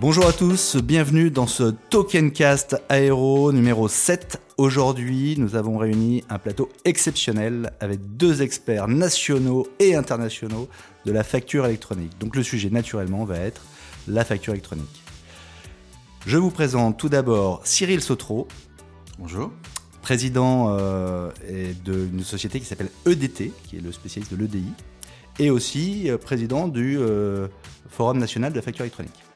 [0.00, 4.40] Bonjour à tous, bienvenue dans ce Tokencast Aéro numéro 7.
[4.56, 10.68] Aujourd'hui, nous avons réuni un plateau exceptionnel avec deux experts nationaux et internationaux
[11.04, 12.16] de la facture électronique.
[12.20, 13.62] Donc le sujet naturellement va être
[14.06, 15.02] la facture électronique.
[16.24, 18.46] Je vous présente tout d'abord Cyril Sautreau.
[19.18, 19.50] Bonjour.
[20.00, 21.32] Président euh,
[21.84, 24.72] d'une société qui s'appelle EDT, qui est le spécialiste de l'EDI,
[25.40, 27.48] et aussi euh, président du euh,
[27.90, 29.27] Forum national de la facture électronique.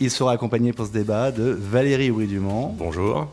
[0.00, 2.74] Il sera accompagné pour ce débat de Valérie Oubry-Dumont.
[2.76, 3.28] Bonjour.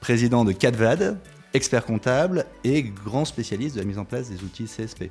[0.00, 1.18] Président de CADVAD,
[1.54, 5.10] expert comptable et grand spécialiste de la mise en place des outils CSP.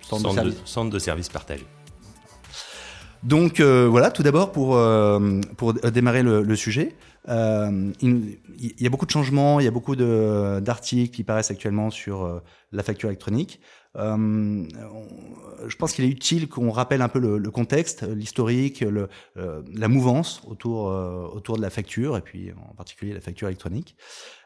[0.00, 1.66] Centre, de, centre de services partagés.
[3.24, 6.94] Donc euh, voilà, tout d'abord pour, euh, pour démarrer le, le sujet,
[7.28, 11.50] euh, il, il, y a beaucoup de changements, il y a beaucoup d'articles qui paraissent
[11.50, 12.40] actuellement sur
[12.72, 13.60] la facture électronique.
[13.98, 14.64] Euh,
[15.66, 20.40] je pense qu'il est utile qu'on rappelle un peu le, contexte, l'historique, le, la mouvance
[20.46, 23.96] autour, autour de la facture, et puis en particulier la facture électronique.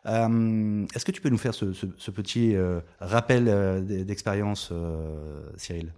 [0.07, 2.57] Est-ce que tu peux nous faire ce, petit
[2.99, 4.73] rappel d'expérience,
[5.57, 5.93] Cyril?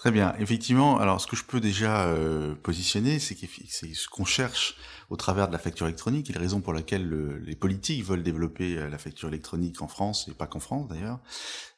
[0.00, 0.34] Très bien.
[0.38, 4.78] Effectivement, alors ce que je peux déjà euh, positionner, c'est ce qu'on cherche
[5.10, 8.22] au travers de la facture électronique, et la raison pour laquelle le, les politiques veulent
[8.22, 11.18] développer euh, la facture électronique en France, et pas qu'en France d'ailleurs,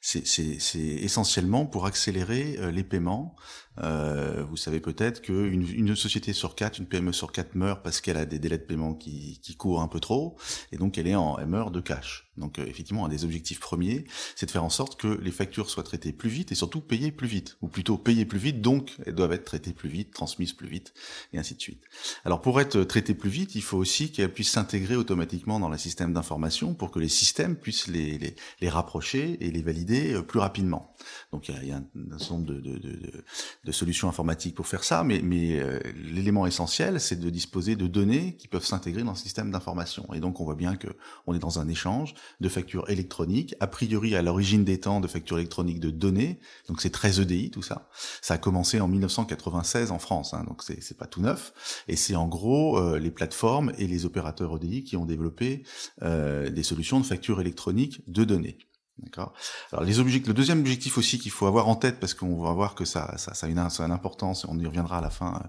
[0.03, 3.37] c'est essentiellement pour accélérer euh, les paiements.
[3.83, 8.03] Euh, vous savez peut-être qu'une une société sur quatre, une PME sur quatre meurt parce
[8.03, 10.37] qu'elle a des délais de paiement qui, courent un peu trop,
[10.73, 12.29] et donc elle est en elle meurt de cash.
[12.37, 15.83] Donc effectivement, un des objectifs premiers, c'est de faire en sorte que les factures soient
[15.85, 19.15] traitées plus vite et surtout payées plus vite, ou plutôt payées plus vite, donc elles
[19.15, 20.93] doivent être traitées plus vite, transmises plus vite,
[21.33, 21.85] et ainsi de suite.
[22.25, 25.79] Alors pour être traitées plus vite, il faut aussi qu'elles puissent s'intégrer automatiquement dans le
[25.79, 30.23] système d'information pour que les systèmes puissent les, les, les rapprocher et les valider euh,
[30.23, 30.93] plus rapidement.
[31.31, 33.23] Donc il y a, un, certain nombre de,
[33.65, 37.87] de, solutions informatiques pour faire ça, mais, mais euh, l'élément essentiel, c'est de disposer de
[37.87, 40.05] données qui peuvent s'intégrer dans le système d'information.
[40.15, 40.89] Et donc on voit bien que
[41.29, 45.07] on est dans un échange de factures électroniques, a priori à l'origine des temps de
[45.07, 46.41] factures électroniques de données.
[46.67, 47.89] Donc c'est très EDI tout ça.
[48.21, 51.85] Ça a commencé en 1996 en France, hein, donc c'est pas tout neuf.
[51.87, 55.65] Et c'est en gros euh, les plateformes et les opérateurs EDI qui ont développé
[56.03, 58.59] euh, des solutions de facture électronique de données.
[58.99, 59.33] D'accord?
[59.73, 62.53] Alors les objectifs, le deuxième objectif aussi qu'il faut avoir en tête parce qu'on va
[62.53, 65.43] voir que ça, ça, ça a une, importance, on y reviendra à la fin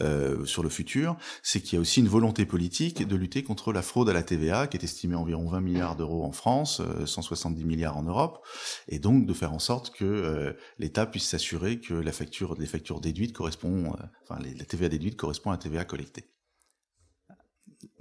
[0.00, 3.72] euh, sur le futur, c'est qu'il y a aussi une volonté politique de lutter contre
[3.72, 6.80] la fraude à la TVA qui est estimée à environ 20 milliards d'euros en France,
[7.04, 8.46] 170 euh, milliards en Europe,
[8.88, 12.66] et donc de faire en sorte que euh, l'État puisse s'assurer que la facture, les
[12.66, 16.30] factures déduites correspondent, euh, enfin la TVA déduite correspond à la TVA collectée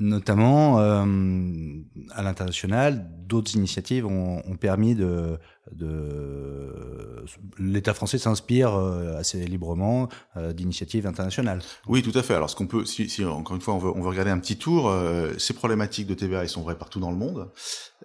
[0.03, 1.06] notamment euh,
[2.12, 5.40] à l'international, d'autres initiatives ont, ont permis de,
[5.72, 7.25] de
[7.58, 11.62] l'État français s'inspire euh, assez librement euh, d'initiatives internationales.
[11.88, 12.34] Oui, tout à fait.
[12.34, 14.40] Alors, ce qu'on peut, si, si, encore une fois, on veut, on veut regarder un
[14.40, 17.50] petit tour, euh, ces problématiques de TVA, elles sont vraies partout dans le monde.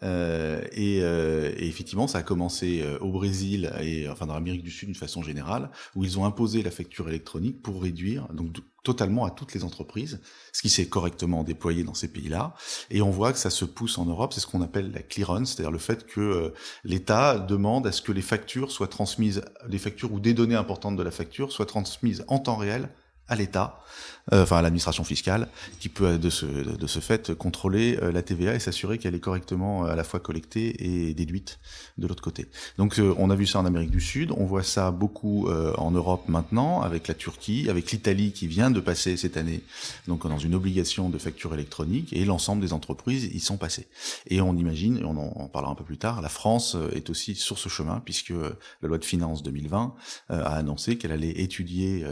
[0.02, 4.70] Euh, et, euh, et, effectivement, ça a commencé au Brésil et enfin dans l'Amérique du
[4.70, 9.24] Sud d'une façon générale, où ils ont imposé la facture électronique pour réduire donc totalement
[9.24, 10.20] à toutes les entreprises,
[10.52, 12.54] ce qui s'est correctement déployé dans ces pays-là.
[12.90, 15.54] Et on voit que ça se pousse en Europe, c'est ce qu'on appelle la clearance,
[15.54, 16.54] c'est-à-dire le fait que
[16.84, 20.96] l'État demande à ce que les factures soient transmises, les factures ou des données importantes
[20.96, 22.88] de la facture soient transmises en temps réel
[23.28, 23.78] à l'État
[24.17, 25.48] euh, enfin à l'administration fiscale,
[25.80, 29.20] qui peut de ce, de ce fait contrôler euh, la TVA et s'assurer qu'elle est
[29.20, 31.58] correctement euh, à la fois collectée et déduite
[31.98, 32.46] de l'autre côté.
[32.76, 36.28] Donc on a vu ça en Amérique du Sud, on voit ça beaucoup en Europe
[36.28, 39.62] maintenant, avec la Turquie, avec l'Italie qui vient de passer cette année
[40.06, 43.88] donc dans une obligation de facture électronique, et l'ensemble des entreprises y sont passées.
[44.28, 47.58] Et on imagine, on en parlera un peu plus tard, la France est aussi sur
[47.58, 49.94] ce chemin, puisque la loi de finances 2020
[50.28, 52.04] a annoncé qu'elle allait étudier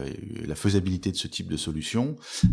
[0.47, 2.06] la faisabilité de ce type de solution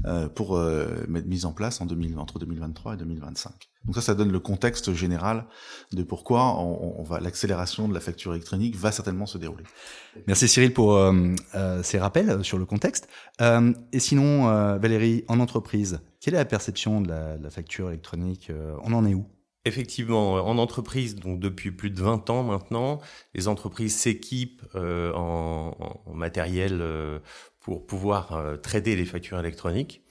[0.05, 3.51] euh, pour euh, mettre mise en place en 2000, entre 2023 et 2025.
[3.85, 5.45] Donc ça, ça donne le contexte général
[5.91, 9.63] de pourquoi on, on va l'accélération de la facture électronique va certainement se dérouler.
[10.27, 13.07] Merci Cyril pour euh, euh ces rappels sur le contexte.
[13.41, 14.45] Euh, et sinon,
[14.77, 18.51] Valérie, en entreprise, quelle est la perception de la, de la facture électronique
[18.83, 19.25] On en est où?
[19.65, 22.99] Effectivement, en entreprise, donc depuis plus de 20 ans maintenant,
[23.33, 27.19] les entreprises s'équipent euh, en, en, matériel euh,
[27.63, 30.03] pour pouvoir euh, traiter les factures électroniques.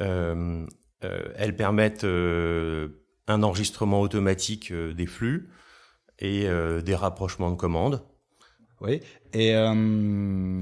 [0.00, 0.64] Euh,
[1.04, 5.50] euh, elles permettent un enregistrement automatique des flux
[6.18, 6.48] et
[6.82, 8.02] des rapprochements de commandes.
[8.82, 9.00] Oui,
[9.32, 10.58] et euh,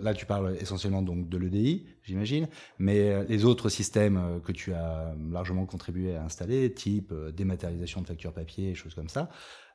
[0.00, 2.48] là tu parles essentiellement donc de l'EDI, j'imagine,
[2.78, 8.32] mais les autres systèmes que tu as largement contribué à installer, type dématérialisation de factures
[8.32, 9.28] papier, choses comme ça,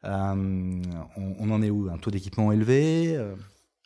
[0.05, 0.81] euh,
[1.17, 1.89] on, en est où?
[1.89, 3.15] Un taux d'équipement élevé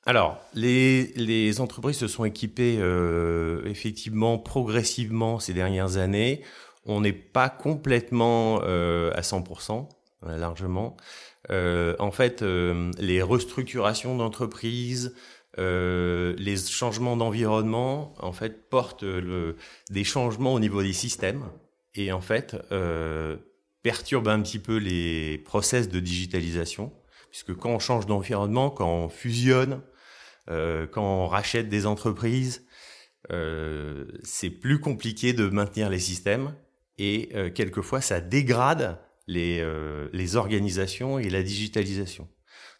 [0.08, 6.44] alors, les, les, entreprises se sont équipées euh, effectivement progressivement ces dernières années.
[6.86, 9.88] On n'est pas complètement euh, à 100%,
[10.28, 10.96] euh, largement.
[11.50, 15.16] Euh, en fait, euh, les restructurations d'entreprises,
[15.58, 19.56] les changements d'environnement, en fait, portent le,
[19.90, 21.46] des changements au niveau des systèmes
[21.94, 22.58] et en fait
[23.82, 26.92] perturbent un petit peu les process de digitalisation,
[27.32, 29.82] puisque quand on change d'environnement, quand on fusionne,
[30.50, 32.66] euh, quand on rachète des entreprises,
[33.32, 36.56] euh, c'est plus compliqué de maintenir les systèmes
[36.98, 39.66] et euh, quelquefois ça dégrade les,
[40.14, 42.28] les organisations et la digitalisation.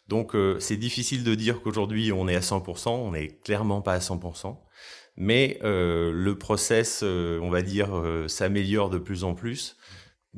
[0.06, 3.98] Donc c'est difficile de dire qu'aujourd'hui on est à 100%, on n'est clairement pas à
[3.98, 4.56] 100%,
[5.16, 9.76] mais le process, on va dire, s'améliore de plus en plus.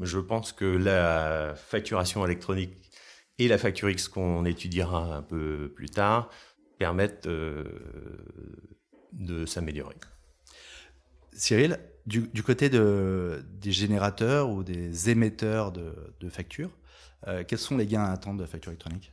[0.00, 2.72] Je pense que la facturation électronique
[3.38, 6.30] et la facture X qu'on étudiera un peu plus tard
[6.78, 7.64] permettent euh,
[9.12, 9.96] de s'améliorer.
[11.32, 16.70] Cyril, du, côté de, des générateurs ou des émetteurs de, factures,
[17.26, 19.12] euh, quels sont les gains à attendre de la facture électronique?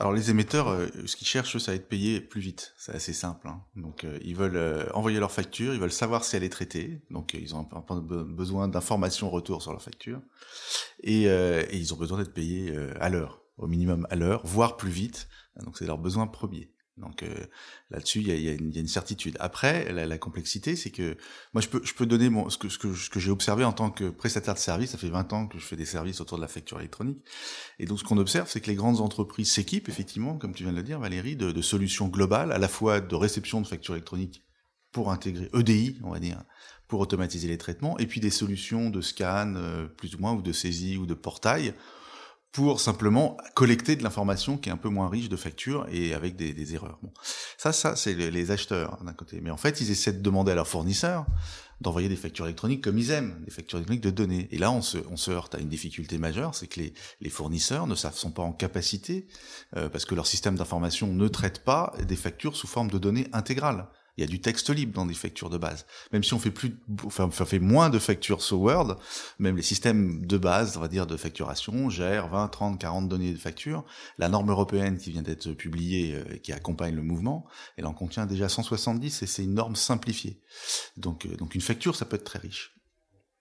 [0.00, 2.74] Alors les émetteurs, euh, ce qu'ils cherchent, c'est à être payés plus vite.
[2.76, 3.46] C'est assez simple.
[3.46, 3.62] Hein.
[3.76, 7.02] Donc ils veulent envoyer leur facture, ils veulent savoir si elle est traitée.
[7.10, 10.20] Donc ils ont besoin d'informations retour sur leur facture.
[11.04, 11.26] Et
[11.72, 15.28] ils ont besoin d'être payés à l'heure, au minimum à l'heure, voire plus vite.
[15.64, 16.72] Donc c'est leur besoin premier.
[16.98, 17.34] Donc euh,
[17.90, 19.36] là-dessus, il y a, une certitude.
[19.40, 21.16] Après, la, complexité, c'est que
[21.54, 23.64] moi, je peux, je peux donner mon, ce que, ce que, ce que j'ai observé
[23.64, 24.90] en tant que prestataire de service.
[24.90, 27.24] Ça fait 20 ans que je fais des services autour de la facture électronique.
[27.78, 30.72] Et donc, ce qu'on observe, c'est que les grandes entreprises s'équipent, effectivement, comme tu viens
[30.72, 33.94] de le dire, Valérie, de, de solutions globales, à la fois de réception de facture
[33.94, 34.44] électronique
[34.92, 36.44] pour intégrer EDI, on va dire,
[36.86, 40.42] pour automatiser les traitements, et puis des solutions de scan, euh, plus ou moins, ou
[40.42, 41.72] de saisie ou de portail
[42.52, 46.36] pour simplement collecter de l'information qui est un peu moins riche de factures et avec
[46.36, 46.98] des, erreurs.
[47.02, 47.10] Bon.
[47.56, 49.40] Ça, ça, c'est les, acheteurs d'un côté.
[49.40, 51.24] Mais en fait, ils essaient de demander à leurs fournisseurs
[51.80, 54.48] d'envoyer des factures électroniques comme ils aiment, des factures électroniques de données.
[54.52, 57.30] Et là, on se, on se heurte à une difficulté majeure, c'est que les, les,
[57.30, 59.26] fournisseurs ne sont pas en capacité,
[59.76, 63.26] euh, parce que leur système d'information ne traite pas des factures sous forme de données
[63.32, 63.88] intégrales.
[64.16, 65.86] Il y a du texte libre dans des factures de base.
[66.12, 69.00] Même si on fait plus, enfin, on fait moins de factures sous Word,
[69.38, 73.32] même les systèmes de base, on va dire, de facturation gèrent 20, 30, 40 données
[73.32, 73.84] de facture.
[74.18, 78.26] La norme européenne qui vient d'être publiée, euh, qui accompagne le mouvement, elle en contient
[78.26, 80.40] déjà 170 et c'est une norme simplifiée.
[80.96, 82.74] Donc, euh, donc une facture, ça peut être très riche.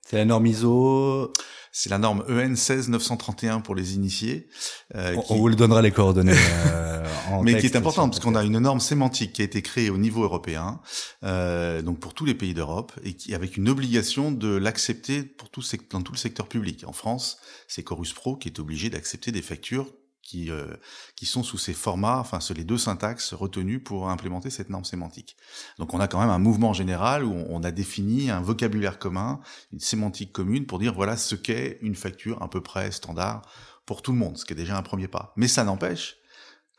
[0.07, 1.31] C'est la norme ISO.
[1.73, 4.49] C'est la norme EN 16931 pour les initiés.
[4.95, 6.35] Euh, on, vous le donnera les coordonnées.
[6.67, 9.61] Euh, en Mais qui est importante parce qu'on a une norme sémantique qui a été
[9.61, 10.81] créée au niveau européen,
[11.23, 15.49] euh, donc pour tous les pays d'Europe, et qui avec une obligation de l'accepter pour
[15.49, 16.83] tout dans tout le secteur public.
[16.85, 17.37] En France,
[17.69, 19.87] c'est Chorus Pro qui est obligé d'accepter des factures
[20.21, 20.75] qui, euh,
[21.15, 25.37] qui sont sous ces formats, enfin, les deux syntaxes retenus pour implémenter cette norme sémantique.
[25.77, 29.39] Donc on a quand même un mouvement général où on a défini un vocabulaire commun,
[29.71, 33.41] une sémantique commune pour dire voilà ce qu'est une facture à peu près standard
[33.85, 35.33] pour tout le monde, ce qui est déjà un premier pas.
[35.35, 36.20] Mais ça n'empêche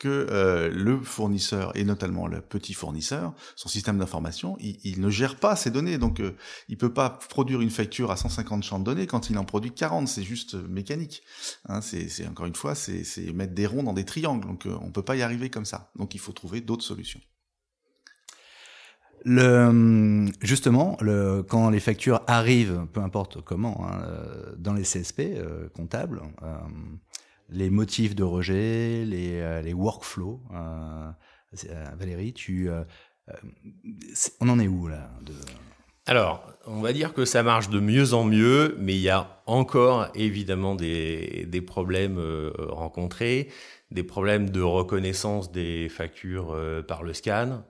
[0.03, 5.37] que euh, le fournisseur et notamment le petit fournisseur, son système d'information, il, ne gère
[5.37, 6.35] pas ces données, donc euh,
[6.69, 9.71] il peut pas produire une facture à 150 champs de données quand il en produit
[9.71, 11.23] 40, c'est juste mécanique.
[11.69, 14.91] Hein, c'est encore une fois, c'est mettre des ronds dans des triangles, donc euh, on
[14.91, 15.93] peut pas y arriver comme ça.
[15.95, 17.21] Donc il faut trouver d'autres solutions.
[19.25, 20.99] Le, justement,
[21.49, 24.05] quand les factures arrivent, peu importe comment, hein,
[24.59, 25.39] dans les CSP
[25.73, 26.23] comptables,
[27.53, 30.41] les motifs de rejet, les, euh, workflows.
[30.53, 31.11] Euh,
[31.69, 32.69] euh, Valérie, tu,
[34.41, 35.11] on en est où là.
[36.07, 39.43] Alors, on va dire que ça marche de mieux en mieux, mais il y a
[39.47, 42.19] encore évidemment des, des problèmes
[42.59, 43.49] rencontrés,
[43.91, 47.63] des problèmes de reconnaissance des factures par le scan,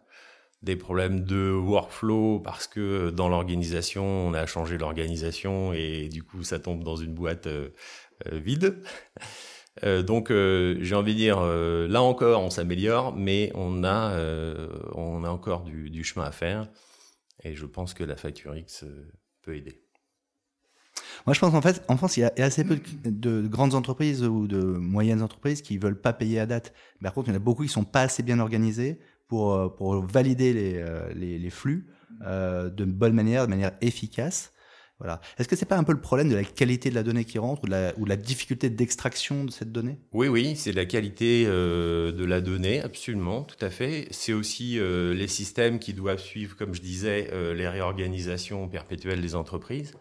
[0.62, 6.44] des problèmes de workflow parce que dans l'organisation, on a changé l'organisation et du coup,
[6.44, 7.48] ça tombe dans une boîte
[8.30, 8.82] vide.
[9.84, 14.16] Euh, donc euh, j'ai envie de dire, euh, là encore, on s'améliore, mais on a,
[14.94, 16.68] on a encore du, chemin à faire.
[17.44, 18.84] Et je pense que la facture X
[19.42, 19.82] peut aider.
[21.26, 24.24] Moi, je pense qu'en fait, en France, il y a assez peu de, grandes entreprises
[24.24, 26.72] ou de moyennes entreprises qui veulent pas payer à date.
[27.02, 28.98] Par contre, il y en a beaucoup qui sont pas assez bien organisés
[29.28, 31.86] pour, pour valider les, les flux
[32.20, 34.52] de bonne manière, de manière efficace.
[34.98, 35.20] Voilà.
[35.36, 37.38] Est-ce que c'est pas un peu le problème de la qualité de la donnée qui
[37.38, 37.62] rentre
[37.98, 39.98] ou la difficulté d'extraction de cette donnée?
[40.12, 44.06] Oui, oui, c'est la qualité euh, de la donnée, absolument, tout à fait.
[44.10, 49.20] C'est aussi euh, les systèmes qui doivent suivre, comme je disais, euh, les réorganisations perpétuelles
[49.20, 49.92] des entreprises.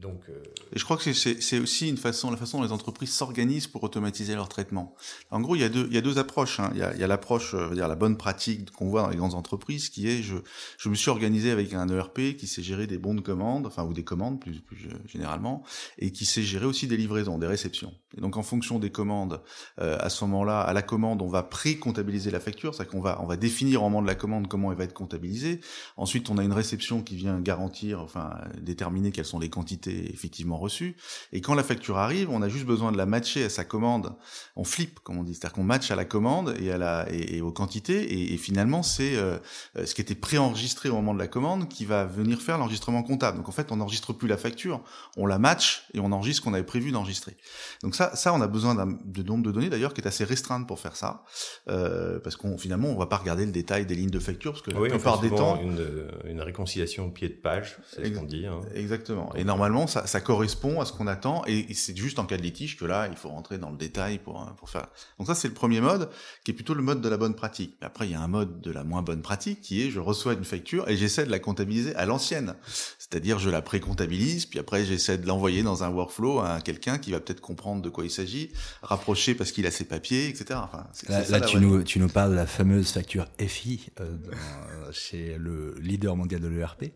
[0.00, 0.42] Donc, euh...
[0.72, 3.82] Et je crois que c'est aussi une façon, la façon dont les entreprises s'organisent pour
[3.82, 4.94] automatiser leur traitement.
[5.30, 6.60] En gros, il y a deux, il y a deux approches.
[6.60, 6.70] Hein.
[6.74, 10.08] Il y a, l'approche, euh, la bonne pratique qu'on voit dans les grandes entreprises, qui
[10.08, 10.36] est je,
[10.78, 13.84] je me suis organisé avec un ERP qui sait gérer des bons de commande, enfin
[13.84, 15.64] ou des commandes plus, plus généralement,
[15.98, 17.92] et qui sait gérer aussi des livraisons, des réceptions.
[18.16, 19.40] Et donc en fonction des commandes,
[19.80, 23.20] euh, à ce moment-là, à la commande, on va pré-comptabiliser la facture, c'est-à-dire qu'on va
[23.20, 25.60] on va définir au moment de la commande comment elle va être comptabilisée.
[25.96, 30.58] Ensuite, on a une réception qui vient garantir, enfin déterminer quelles sont les quantités effectivement
[30.58, 30.96] reçu.
[31.32, 34.14] Et quand la facture arrive, on a juste besoin de la matcher à sa commande.
[34.56, 37.40] On flippe, comme on dit, c'est-à-dire qu'on match à la commande et à la et,
[37.40, 38.32] aux quantités.
[38.32, 39.38] Et, finalement, c'est euh,
[39.84, 43.38] ce qui était préenregistré au moment de la commande qui va venir faire l'enregistrement comptable.
[43.38, 44.82] Donc en fait, on n'enregistre plus la facture,
[45.16, 47.36] on la match et on enregistre ce qu'on avait prévu d'enregistrer.
[47.82, 50.24] Donc ça, ça, on a besoin d'un de nombre de données d'ailleurs qui est assez
[50.24, 51.24] restreinte pour faire ça,
[51.68, 54.62] euh, parce qu'on finalement, on va pas regarder le détail des lignes de facture parce
[54.62, 58.10] que oui, la plupart des temps, une, une réconciliation au pied de page, c'est ce
[58.10, 58.46] qu'on dit.
[58.46, 58.60] Hein.
[58.74, 59.34] Exactement.
[59.34, 62.42] Et normalement ça, ça correspond à ce qu'on attend, et, c'est juste en cas de
[62.42, 64.86] litige que là, il faut rentrer dans le détail pour, pour faire.
[65.18, 66.10] Donc ça, c'est le premier mode,
[66.44, 67.76] qui est plutôt le mode de la bonne pratique.
[67.80, 70.34] Après, il y a un mode de la moins bonne pratique, qui est je reçois
[70.34, 72.54] une facture et j'essaie de la comptabiliser à l'ancienne.
[72.98, 77.12] C'est-à-dire, je la pré-comptabilise, puis après, j'essaie de l'envoyer dans un workflow à quelqu'un qui
[77.12, 80.60] va peut-être comprendre de quoi il s'agit, rapprocher parce qu'il a ses papiers, etc.
[80.62, 85.36] Enfin, là, tu, nous, tu nous parles de la fameuse facture FI euh, dans, chez
[85.38, 86.92] le leader mondial de l'ERP,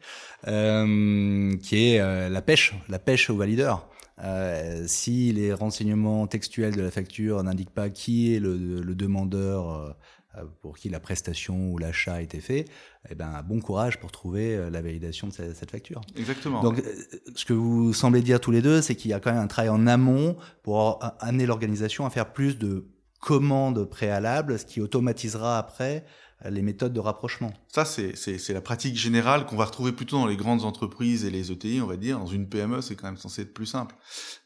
[0.47, 3.89] euh, qui est euh, la pêche la pêche au valideur.
[4.23, 9.97] Euh, si les renseignements textuels de la facture n'indiquent pas qui est le, demandeur
[10.37, 12.67] euh, pour qui la prestation ou l'achat a été fait,
[13.11, 16.03] eh ben, bon courage pour trouver euh, la validation de cette, facture.
[16.17, 16.63] Exactement.
[16.63, 16.83] Donc,
[17.35, 19.47] ce que vous semblez dire tous les deux, c'est qu'il y a quand même un
[19.47, 22.87] travail en amont pour amener l'organisation à faire plus de
[23.21, 26.05] commandes préalables, ce qui automatisera après
[26.49, 27.53] les méthodes de rapprochement.
[27.69, 31.53] Ça, c'est la pratique générale qu'on va retrouver plutôt dans les grandes entreprises et les
[31.53, 32.19] ETI, on va dire.
[32.19, 33.95] Dans une PME, c'est quand même censé être plus simple.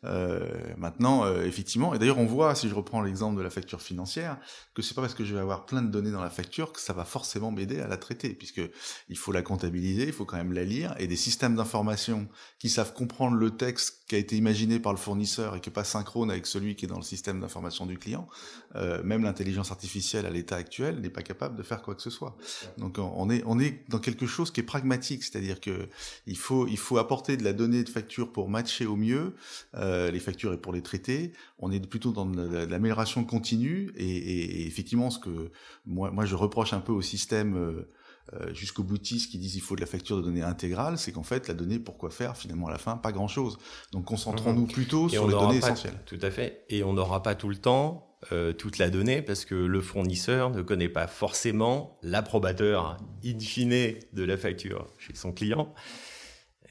[0.05, 3.81] Euh, maintenant, euh, effectivement, et d'ailleurs, on voit, si je reprends l'exemple de la facture
[3.81, 4.39] financière,
[4.75, 6.81] que c'est pas parce que je vais avoir plein de données dans la facture que
[6.81, 8.63] ça va forcément m'aider à la traiter, puisque
[9.09, 12.69] il faut la comptabiliser, il faut quand même la lire, et des systèmes d'information qui
[12.69, 15.85] savent comprendre le texte qui a été imaginé par le fournisseur et qui n'est pas
[15.85, 18.29] synchrone avec celui qui est dans le système d'information du client,
[18.77, 22.11] euh, même l'intelligence artificielle à l'état actuel n'est pas capable de faire quoi que ce
[22.11, 22.37] soit.
[22.79, 25.89] Donc on est on est dans quelque chose qui est pragmatique, c'est-à-dire que
[26.27, 29.35] il faut il faut apporter de la donnée de facture pour matcher au mieux
[29.75, 31.33] euh, les factures et pour les traiter.
[31.59, 35.51] On est plutôt dans l'amélioration continue et, et, et, effectivement ce que
[35.85, 37.89] moi moi je reproche un peu au système euh,
[38.33, 41.23] euh, jusqu'aux boutistes qui disent il faut de la facture de données intégrale, c'est qu'en
[41.23, 43.59] fait la donnée pourquoi faire finalement à la fin pas grand chose.
[43.93, 46.03] Donc concentrons-nous plutôt sur les données essentielles.
[46.07, 46.65] Tout à fait.
[46.69, 50.51] Et on n'aura pas tout le temps euh, toute la donnée parce que le fournisseur
[50.51, 55.73] ne connaît pas forcément l'approbateur in fine de la facture chez son client.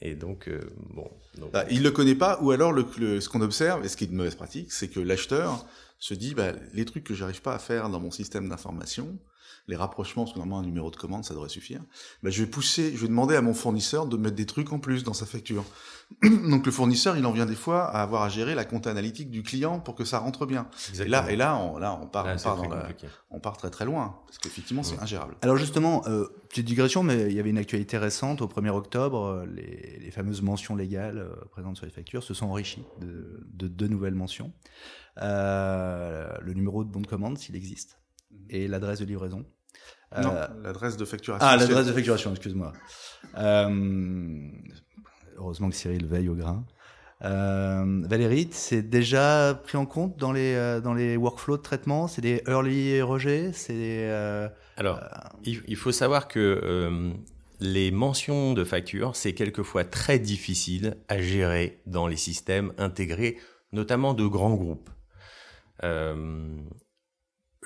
[0.02, 0.60] Et donc, euh,
[0.94, 1.10] bon.
[1.38, 1.52] Donc...
[1.52, 4.08] Bah, il le connaît pas, ou alors le, ce qu'on observe, et ce qui est
[4.08, 5.64] de mauvaise pratique, c'est que l'acheteur
[5.98, 9.18] se dit, bah, les trucs que j'arrive pas à faire dans mon système d'information,
[9.68, 11.80] les rapprochements, parce que normalement un numéro de commande, ça devrait suffire,
[12.22, 14.78] bah, je vais pousser, je vais demander à mon fournisseur de mettre des trucs en
[14.78, 15.64] plus dans sa facture.
[16.22, 19.30] Donc le fournisseur, il en vient des fois à avoir à gérer la compte analytique
[19.30, 20.68] du client pour que ça rentre bien.
[21.00, 22.70] Et là, et là, on, là, on part, on, part dans
[23.30, 25.36] on part très très loin, parce qu'effectivement, c'est ingérable.
[25.42, 29.24] Alors justement, euh, petite digression, mais il y avait une actualité récente, au 1er octobre,
[29.24, 33.42] euh, les, les fameuses mentions légales euh, présentes sur les factures se sont enrichies de
[33.52, 34.52] deux de nouvelles mentions.
[35.22, 37.98] Euh, le numéro de bon de commande, s'il existe,
[38.30, 38.46] mhm.
[38.50, 39.46] et l'adresse de livraison.
[40.16, 41.46] Non, euh, l'adresse de facturation.
[41.46, 42.72] Ah, l'adresse de facturation, excuse-moi.
[43.36, 44.48] Euh,
[45.36, 46.64] heureusement que Cyril veille au grain.
[47.24, 52.08] Euh, Valérie, c'est déjà pris en compte dans les euh, dans les workflows de traitement?
[52.08, 53.52] C'est des early rejets?
[53.52, 55.00] C'est euh, alors
[55.44, 57.14] il, faut savoir que
[57.60, 63.38] les mentions de factures, c'est quelquefois très difficile à gérer dans les systèmes intégrés,
[63.72, 64.90] notamment de grands groupes.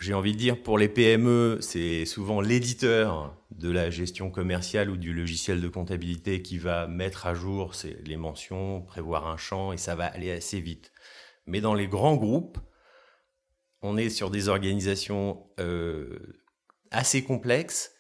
[0.01, 4.97] J'ai envie de dire, pour les PME, c'est souvent l'éditeur de la gestion commerciale ou
[4.97, 7.75] du logiciel de comptabilité qui va mettre à jour
[8.07, 10.91] les mentions, prévoir un champ, et ça va aller assez vite.
[11.45, 12.57] Mais dans les grands groupes,
[13.83, 16.19] on est sur des organisations euh,
[16.91, 17.93] assez complexes,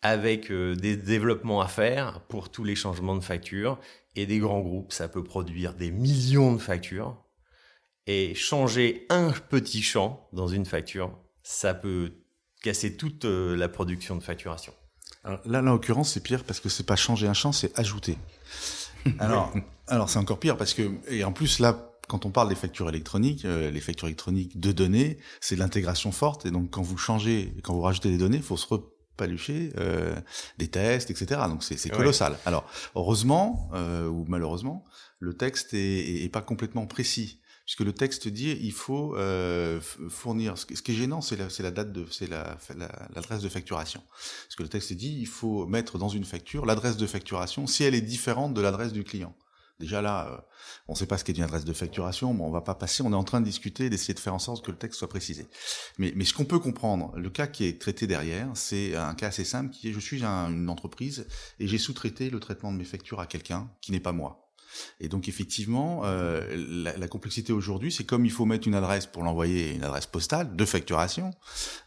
[0.00, 3.78] avec euh, des développements à faire pour tous les changements de factures.
[4.16, 7.22] Et des grands groupes, ça peut produire des millions de factures.
[8.06, 12.14] Et changer un petit champ dans une facture, ça peut
[12.62, 14.72] casser toute euh, la production de facturation.
[15.24, 18.18] là, là, en l'occurrence, c'est pire parce que c'est pas changer un champ, c'est ajouter.
[19.18, 19.52] Alors,
[19.86, 22.88] alors c'est encore pire parce que et en plus là, quand on parle des factures
[22.88, 26.96] électroniques, euh, les factures électroniques de données, c'est de l'intégration forte et donc quand vous
[26.96, 28.66] changez, quand vous rajoutez des données, il faut se
[29.18, 30.16] palucher euh,
[30.56, 31.42] des tests, etc.
[31.50, 32.38] Donc c'est colossal.
[32.46, 34.86] Alors heureusement ou malheureusement,
[35.18, 40.56] le texte est, est, pas complètement précis puisque le texte dit il faut euh, fournir.
[40.58, 44.02] Ce qui est gênant, c'est la, date de, c'est l'adresse la, de facturation.
[44.08, 47.84] Parce que le texte dit il faut mettre dans une facture l'adresse de facturation si
[47.84, 49.34] elle est différente de l'adresse du client.
[49.80, 50.40] Déjà là, euh,
[50.86, 53.02] on ne sait pas ce qu'est une adresse de facturation, mais on va pas passer.
[53.02, 55.08] On est en train de discuter, d'essayer de faire en sorte que le texte soit
[55.08, 55.48] précisé.
[55.98, 59.28] Mais, mais ce qu'on peut comprendre, le cas qui est traité derrière, c'est un cas
[59.28, 61.26] assez simple qui est je suis une entreprise
[61.58, 64.43] et j'ai sous-traité le traitement de mes factures à quelqu'un qui n'est pas moi.
[65.00, 69.22] Et donc effectivement, euh, la, complexité aujourd'hui, c'est comme il faut mettre une adresse pour
[69.22, 71.30] l'envoyer, une adresse postale de facturation,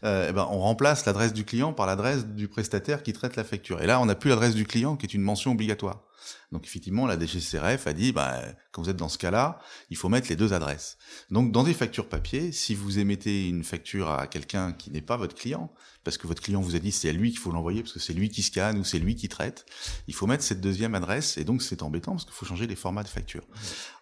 [0.04, 3.44] euh, eh ben on remplace l'adresse du client par l'adresse du prestataire qui traite la
[3.44, 3.82] facture.
[3.82, 6.07] Et là, on n'a plus l'adresse du client qui est une mention obligatoire.
[6.52, 9.58] Donc effectivement, la DGCRF a dit, bah, quand vous êtes dans ce cas-là,
[9.90, 10.96] il faut mettre les deux adresses.
[11.30, 15.16] Donc dans des factures papier, si vous émettez une facture à quelqu'un qui n'est pas
[15.16, 15.72] votre client,
[16.04, 18.00] parce que votre client vous a dit c'est à lui qu'il faut l'envoyer, parce que
[18.00, 19.66] c'est lui qui scanne ou c'est lui qui traite,
[20.06, 22.76] il faut mettre cette deuxième adresse, et donc c'est embêtant parce qu'il faut changer les
[22.76, 23.44] formats de facture.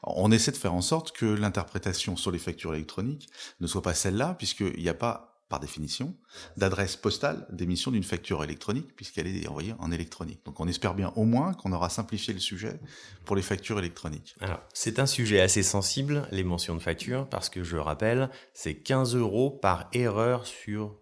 [0.02, 3.28] On essaie de faire en sorte que l'interprétation sur les factures électroniques
[3.60, 6.14] ne soit pas celle-là, puisqu'il n'y a pas par définition,
[6.56, 10.40] d'adresse postale d'émission d'une facture électronique, puisqu'elle est envoyée en électronique.
[10.44, 12.80] Donc on espère bien au moins qu'on aura simplifié le sujet
[13.24, 14.34] pour les factures électroniques.
[14.40, 18.74] Alors, c'est un sujet assez sensible, les mentions de facture, parce que je rappelle, c'est
[18.74, 20.96] 15 euros par erreur sur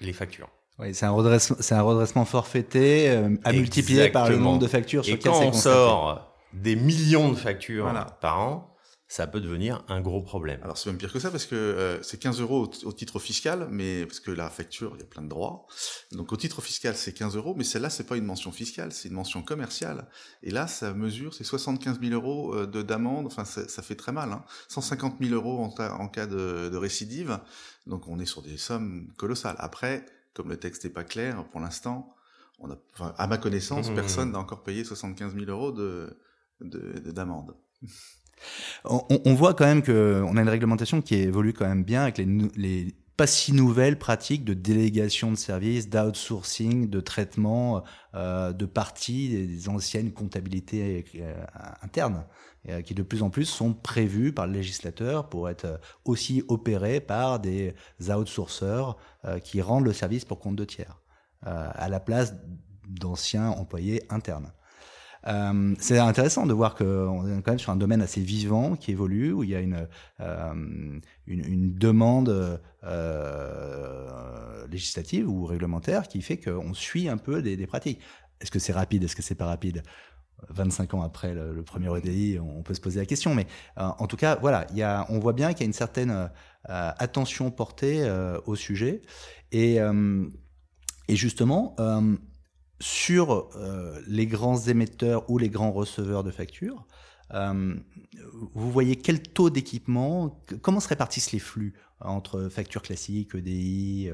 [0.00, 0.50] les factures.
[0.78, 4.66] Oui, c'est un redressement, c'est un redressement forfaité euh, à multiplier par le nombre de
[4.66, 8.71] factures sur Et quand on sort des millions de factures par an,
[9.12, 10.58] ça peut devenir un gros problème.
[10.62, 13.68] Alors c'est même pire que ça parce que euh, c'est 15 euros au, titre fiscal,
[13.70, 15.66] mais parce que la facture, il y a plein de droits.
[16.12, 19.08] Donc au titre fiscal, c'est 15 euros, mais celle-là, c'est pas une mention fiscale, c'est
[19.08, 20.08] une mention commerciale.
[20.42, 23.26] Et là, ça mesure, c'est 75 000 euros euh, de d'amende.
[23.26, 24.32] Enfin, ça, fait très mal.
[24.32, 24.44] Hein.
[24.68, 27.38] 150 000 euros en, en cas de, de, récidive.
[27.86, 29.56] Donc on est sur des sommes colossales.
[29.58, 32.14] Après, comme le texte n'est pas clair, pour l'instant,
[32.60, 33.94] on a, enfin, à ma connaissance, mmh.
[33.94, 36.16] personne n'a encore payé 75 000 euros de
[36.62, 37.54] d'amende.
[38.84, 42.94] On, voit quand même qu'on a une réglementation qui évolue quand même bien avec les,
[43.16, 49.68] pas si nouvelles pratiques de délégation de services, d'outsourcing, de traitement euh, de parties des
[49.68, 51.44] anciennes comptabilités euh,
[51.82, 52.24] internes,
[52.68, 57.00] euh, qui de plus en plus sont prévues par le législateur pour être aussi opérées
[57.00, 58.96] par des outsourceurs
[59.44, 61.00] qui rendent le service pour compte de tiers,
[61.42, 62.34] à la place
[62.88, 64.52] d'anciens employés internes.
[65.26, 68.90] Euh, c'est intéressant de voir qu'on est quand même sur un domaine assez vivant qui
[68.90, 69.86] évolue, où il y a une,
[70.20, 78.00] euh, une, demande euh, législative ou réglementaire qui fait qu'on suit un peu des, pratiques.
[78.40, 79.82] Est-ce que c'est rapide Est-ce que c'est pas rapide?
[80.48, 83.32] 25 ans après le, premier EDI, on peut se poser la question.
[83.32, 84.66] Mais en tout cas, voilà,
[85.08, 86.30] on voit bien qu'il y a une certaine
[86.64, 88.10] attention portée
[88.44, 89.02] au sujet.
[89.52, 91.76] Et, et justement,
[92.82, 96.84] sur euh, les grands émetteurs ou les grands receveurs de factures,
[97.34, 97.74] euh,
[98.54, 104.10] vous voyez quel taux d'équipement, comment se répartissent les flux entre factures classiques, EDI,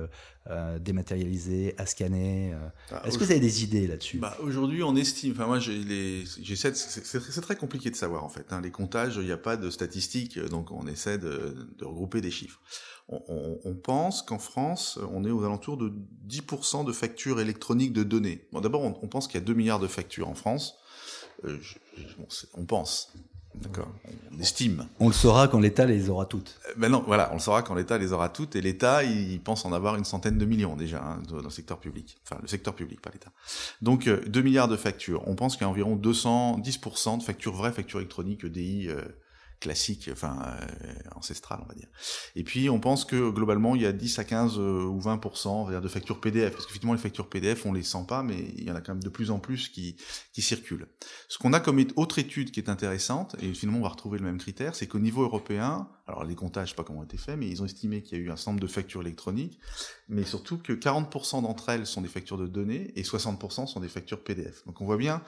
[0.46, 2.54] euh, dématérialisées, à scanner
[2.90, 4.18] ah, Est-ce que vous avez des idées là-dessus?
[4.18, 8.52] Bah, Aujourd'hui, on estime, enfin moi, j'essaie, c'est très compliqué de savoir en fait.
[8.52, 12.20] Hein, les comptages, il n'y a pas de statistiques, donc on essaie de, de regrouper
[12.20, 12.60] des chiffres
[13.08, 15.92] on, pense qu'en France, on est aux alentours de
[16.28, 18.46] 10% de factures électroniques de données.
[18.52, 20.76] Bon, d'abord, on, pense qu'il y a 2 milliards de factures en France.
[21.44, 21.58] Euh,
[22.54, 23.12] on pense.
[23.54, 23.88] D'accord.
[24.32, 24.86] On estime.
[25.00, 26.60] On le saura quand l'État les aura toutes.
[26.68, 28.54] Euh, ben non, voilà, on le saura quand l'État les aura toutes.
[28.56, 31.78] Et l'État, il pense en avoir une centaine de millions déjà hein, dans le secteur
[31.78, 32.18] public.
[32.24, 33.32] Enfin, le secteur public, pas l'État.
[33.82, 35.26] Donc, 2 euh, milliards de factures.
[35.26, 38.90] On pense qu'il y a environ 210% de factures vraies, factures électroniques, EDI,
[39.60, 41.88] classique, enfin euh, ancestral, on va dire.
[42.36, 45.20] Et puis on pense que globalement il y a 10 à 15 euh, ou 20
[45.80, 48.70] de factures PDF, parce qu'effectivement les factures PDF on les sent pas, mais il y
[48.70, 49.96] en a quand même de plus en plus qui
[50.32, 50.86] qui circulent.
[51.28, 54.24] Ce qu'on a comme autre étude qui est intéressante, et finalement on va retrouver le
[54.24, 57.18] même critère, c'est qu'au niveau européen, alors les comptages, je sais pas comment ont été
[57.18, 59.58] faits, mais ils ont estimé qu'il y a eu un certain nombre de factures électroniques,
[60.08, 63.88] mais surtout que 40% d'entre elles sont des factures de données et 60% sont des
[63.88, 64.64] factures PDF.
[64.66, 65.22] Donc on voit bien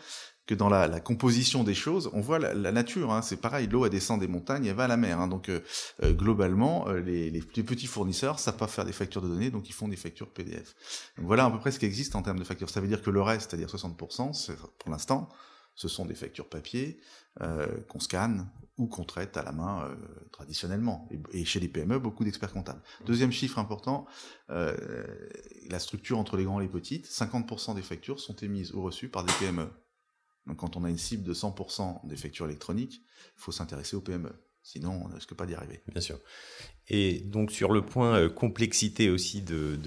[0.54, 3.12] dans la, composition des choses, on voit la, nature.
[3.12, 5.20] Hein, c'est pareil, l'eau elle descend des montagnes, elle va à la mer.
[5.20, 5.60] Hein, donc euh,
[6.02, 9.72] euh, globalement, euh, les, petits fournisseurs savent pas faire des factures de données, donc ils
[9.72, 10.74] font des factures PDF.
[11.16, 12.70] Voilà à peu près ce qui existe en termes de factures.
[12.70, 15.28] Ça veut dire que le reste, c'est-à-dire 60%, pour l'instant,
[15.74, 17.00] ce sont des factures papier
[17.88, 19.88] qu'on scanne ou qu'on traite à la main
[20.32, 21.08] traditionnellement.
[21.32, 22.82] Et, chez les PME, beaucoup d'experts comptables.
[23.06, 24.06] Deuxième chiffre important,
[24.48, 27.06] la structure entre les grands et les petites.
[27.06, 29.70] 50% des factures sont émises ou reçues par des PME.
[30.46, 33.02] Donc quand on a une cible de 100% des factures électroniques,
[33.36, 34.32] il faut s'intéresser aux PME.
[34.62, 35.82] Sinon, on ne risque pas d'y arriver.
[35.88, 36.18] Bien sûr.
[36.88, 39.78] Et donc sur le point euh, complexité aussi de,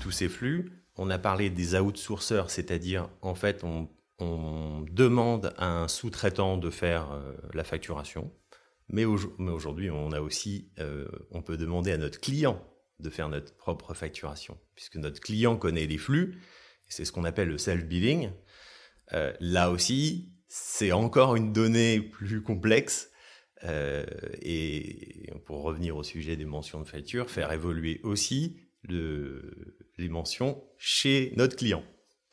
[0.00, 3.88] tous ces flux, on a parlé des outsourceurs, c'est-à-dire en fait on,
[4.90, 8.32] demande à un sous-traitant de faire euh, la facturation,
[8.88, 12.60] mais, aujourd'hui on a aussi, euh, on peut demander à notre client
[12.98, 16.42] de faire notre propre facturation, puisque notre client connaît les flux,
[16.88, 18.30] c'est ce qu'on appelle le self-billing.
[19.12, 23.10] Euh, là aussi, c'est encore une donnée plus complexe.
[23.64, 30.62] et pour revenir au sujet des mentions de facture, faire évoluer aussi le, les mentions
[30.78, 31.82] chez notre client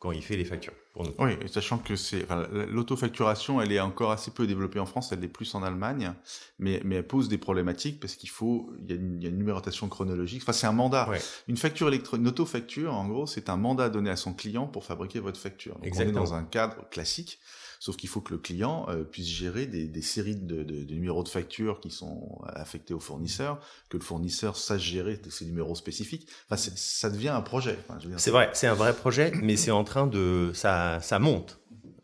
[0.05, 0.73] quand il fait les factures.
[0.93, 1.13] Pour nous.
[1.17, 5.23] Oui, sachant que c'est enfin, l'autofacturation, elle est encore assez peu développée en France, elle
[5.23, 6.13] est plus en Allemagne,
[6.59, 9.25] mais, mais elle pose des problématiques parce qu'il faut, il y, a une, il y,
[9.25, 10.43] a une, numérotation chronologique.
[10.43, 11.09] Enfin, c'est un mandat.
[11.47, 14.85] Une facture électronique, une autofacture, en gros, c'est un mandat donné à son client pour
[14.85, 15.73] fabriquer votre facture.
[15.75, 16.19] Donc, Exactement.
[16.19, 17.39] on est dans un cadre classique.
[17.79, 20.93] Sauf qu'il faut que le client euh, puisse gérer des, des séries de, de, de,
[20.93, 23.59] numéros de facture qui sont affectés au fournisseur,
[23.89, 26.27] que le fournisseur sache gérer ces numéros spécifiques.
[26.49, 27.77] Enfin, ça devient un projet.
[27.87, 31.59] Enfin, c'est vrai, c'est un vrai projet, mais c'est en train de, ça, ça monte.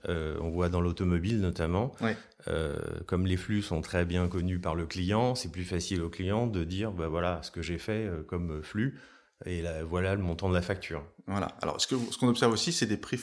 [0.10, 2.18] Euh, on voit dans l'automobile notamment, ouais.
[2.48, 6.10] euh, comme les flux sont très bien connus par le client, c'est plus facile au
[6.10, 9.00] client de dire, bah voilà, ce que j'ai fait euh, comme flux,
[9.46, 11.06] et là, voilà le montant de la facture.
[11.28, 11.50] Voilà.
[11.62, 13.18] Alors, ce qu'on ce qu'on observe aussi, c'est des prix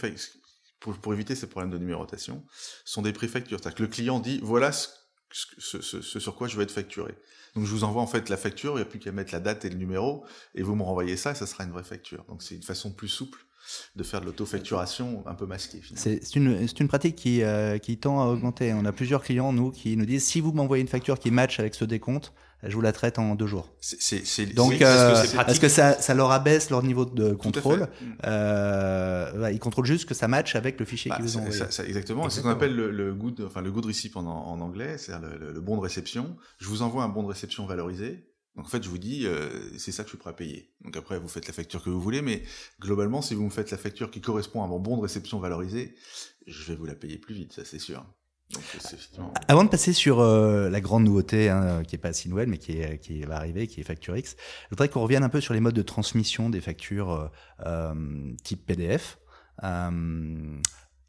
[0.81, 2.45] pour, pour, éviter ces problèmes de numérotation,
[2.85, 3.59] sont des préfactures.
[3.61, 4.89] C'est-à-dire que le client dit, voilà ce,
[5.31, 7.15] ce, ce, ce, sur quoi je vais être facturé.
[7.55, 9.41] Donc je vous envoie en fait la facture, il n'y a plus qu'à mettre la
[9.41, 12.25] date et le numéro, et vous me renvoyez ça, et ça sera une vraie facture.
[12.29, 13.45] Donc c'est une façon plus souple
[13.97, 15.83] de faire de l'autofacturation un peu masquée.
[15.95, 18.73] C'est une, une, pratique qui, euh, qui tend à augmenter.
[18.73, 21.61] On a plusieurs clients, nous, qui nous disent, si vous m'envoyez une facture qui match
[21.61, 23.73] avec ce décompte, je vous la traite en deux jours.
[23.81, 27.89] C'est, Donc, euh, est-ce que ça, ça, leur abaisse leur niveau de contrôle
[28.25, 31.65] euh, Ils contrôlent juste que ça matche avec le fichier bah, qu'ils ont envoyé.
[31.71, 32.29] Ça, exactement.
[32.29, 35.29] C'est ce qu'on appelle le, le, good, enfin le good receipt en, en anglais, c'est-à-dire
[35.29, 36.37] le, le, bon de réception.
[36.59, 38.29] Je vous envoie un bon de réception valorisé.
[38.57, 40.73] Donc en fait, je vous dis, euh, c'est ça que je suis prêt à payer.
[40.81, 42.43] Donc après, vous faites la facture que vous voulez, mais
[42.81, 45.95] globalement, si vous me faites la facture qui correspond à mon bon de réception valorisé,
[46.49, 48.05] je vais vous la payer plus vite, ça c'est sûr.
[49.47, 52.59] Avant de passer sur euh, la grande nouveauté, hein, qui est pas si nouvelle, mais
[52.59, 55.53] qui, est, qui va arriver, qui est FactureX, je voudrais qu'on revienne un peu sur
[55.53, 57.29] les modes de transmission des factures euh,
[57.67, 59.19] euh type PDF,
[59.65, 60.61] euh,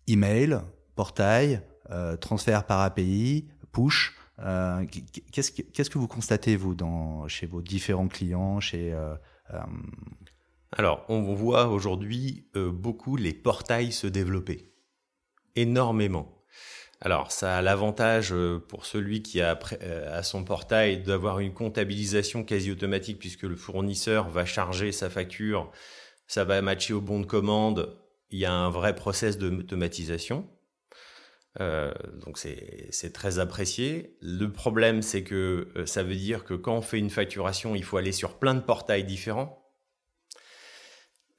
[0.07, 0.59] email,
[0.95, 1.61] portail,
[2.19, 4.15] transfert par API, push.
[4.37, 8.95] Qu'est-ce que, qu'est-ce que vous constatez vous dans chez vos différents clients, chez
[10.71, 14.71] alors, on voit aujourd'hui beaucoup les portails se développer
[15.55, 16.38] énormément.
[17.01, 21.53] Alors, ça a l'avantage euh, pour celui qui a euh, à son portail d'avoir une
[21.53, 25.71] comptabilisation quasi automatique puisque le fournisseur va charger sa facture,
[26.27, 27.97] ça va matcher au bon de commande.
[28.31, 30.47] Il y a un vrai process d'automatisation.
[31.59, 31.91] Euh,
[32.23, 34.17] donc c'est très apprécié.
[34.21, 37.83] Le problème, c'est que euh, ça veut dire que quand on fait une facturation, il
[37.83, 39.58] faut aller sur plein de portails différents.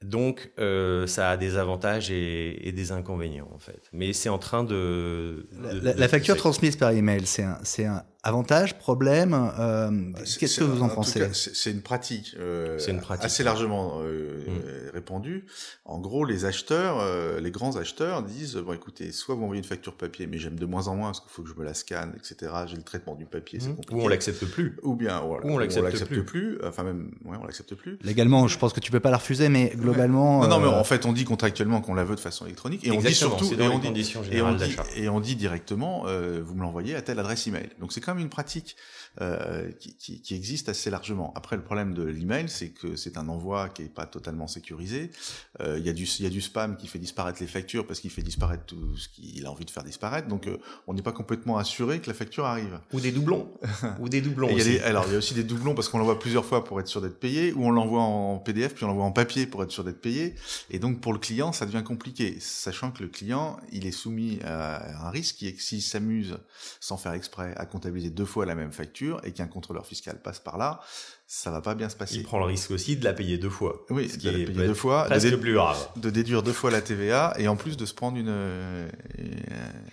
[0.03, 3.81] Donc, euh, ça a des avantages et, et, des inconvénients, en fait.
[3.93, 5.47] Mais c'est en train de...
[5.51, 10.63] de la, la, facture transmise par email, c'est un, un, Avantages, problèmes, euh, qu'est-ce que
[10.63, 14.91] vous en, pensez C'est une pratique, euh, une pratique assez largement euh, mm.
[14.93, 15.45] répandue.
[15.85, 19.67] En gros, les acheteurs, euh, les grands acheteurs disent bon, écoutez, soit vous envoyez une
[19.67, 21.73] facture papier, mais j'aime de moins en moins parce qu'il faut que je me la
[21.73, 22.51] scanne, etc.
[22.67, 23.75] J'ai le traitement du papier, c'est mm.
[23.77, 23.99] compliqué.
[23.99, 24.77] Ou on l'accepte plus.
[24.83, 26.23] Ou bien voilà, ou on l'accepte plus.
[26.23, 26.59] plus.
[26.63, 27.97] Enfin même, ouais, on l'accepte plus.
[28.03, 30.43] Légalement, je pense que tu peux pas la refuser, mais globalement.
[30.43, 32.91] Non, non, mais en fait, on dit contractuellement qu'on la veut de façon électronique, et
[32.91, 33.87] on dit surtout, et on dit,
[34.31, 37.69] et on dit, et on dit directement, vous me l'envoyez à telle adresse email.
[37.79, 38.75] Donc c'est une pratique
[39.19, 41.33] euh, qui, qui, qui, existe assez largement.
[41.35, 45.11] Après, le problème de l'email, c'est que c'est un envoi qui est pas totalement sécurisé.
[45.59, 47.99] Euh, il y a du y a du spam qui fait disparaître les factures parce
[47.99, 50.29] qu'il fait disparaître tout ce qu'il a envie de faire disparaître.
[50.29, 52.79] Donc, euh, on n'est pas complètement assuré que la facture arrive.
[52.93, 53.51] Ou des doublons.
[53.99, 54.47] ou des doublons.
[54.49, 56.63] Il y a alors, il y a aussi des doublons parce qu'on l'envoie plusieurs fois
[56.63, 59.45] pour être sûr d'être payé, ou on l'envoie en PDF puis on l'envoie en papier
[59.45, 60.35] pour être sûr d'être payé.
[60.69, 64.39] Et donc, pour le client, ça devient compliqué, sachant que le client, il est soumis
[64.45, 66.37] à un risque qui est que s'il s'amuse
[66.79, 70.39] sans faire exprès à comptabiliser deux fois la même facture et qu'un contrôleur fiscal passe
[70.39, 70.79] par là,
[71.27, 72.15] ça va pas bien se passer.
[72.15, 73.85] Il prend le risque aussi de la payer deux fois.
[73.89, 75.77] Oui, ce qui est payer deux fois, de, plus grave.
[75.95, 78.31] de déduire deux fois la TVA et en plus de se prendre une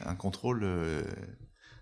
[0.04, 1.02] un contrôle euh,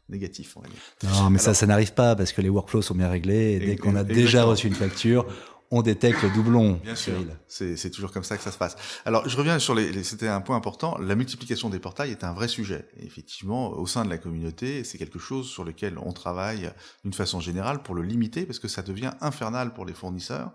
[0.09, 0.57] négatif.
[0.57, 1.21] On va dire.
[1.23, 3.77] Non, mais ça, ça n'arrive pas parce que les workflows sont bien réglés et dès
[3.77, 5.27] qu'on a déjà reçu une facture,
[5.71, 6.81] on détecte le doublon.
[6.83, 7.15] Bien sûr,
[7.49, 8.77] c'est toujours comme ça que ça se passe.
[9.05, 10.97] Alors, je reviens sur les, c'était un point important.
[10.99, 12.87] La multiplication des portails est un vrai sujet.
[12.99, 16.71] effectivement, au sein de la communauté, c'est quelque chose sur lequel on travaille
[17.05, 20.53] d'une façon générale pour le limiter, parce que ça devient infernal pour les fournisseurs,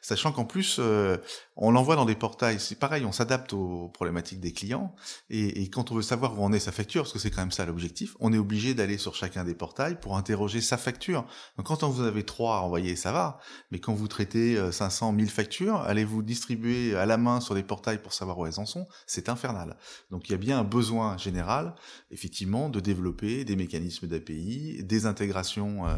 [0.00, 1.16] sachant qu'en plus, euh,
[1.58, 2.60] on l'envoie dans des portails.
[2.60, 4.94] C'est pareil, on s'adapte aux problématiques des clients,
[5.28, 7.52] et, quand on veut savoir où en est sa facture, parce que c'est quand même
[7.52, 11.26] ça l'objectif, on est obligé d'aller sur chacun des portails pour interroger sa facture.
[11.56, 13.40] Donc, quand on vous avez trois à envoyer, ça va,
[13.70, 17.54] mais quand vous traitez avez 500, 1000 factures, allez vous distribuer à la main sur
[17.54, 19.76] des portails pour savoir où elles en sont, c'est infernal.
[20.10, 21.74] Donc il y a bien un besoin général,
[22.10, 25.96] effectivement, de développer des mécanismes d'API, des intégrations euh,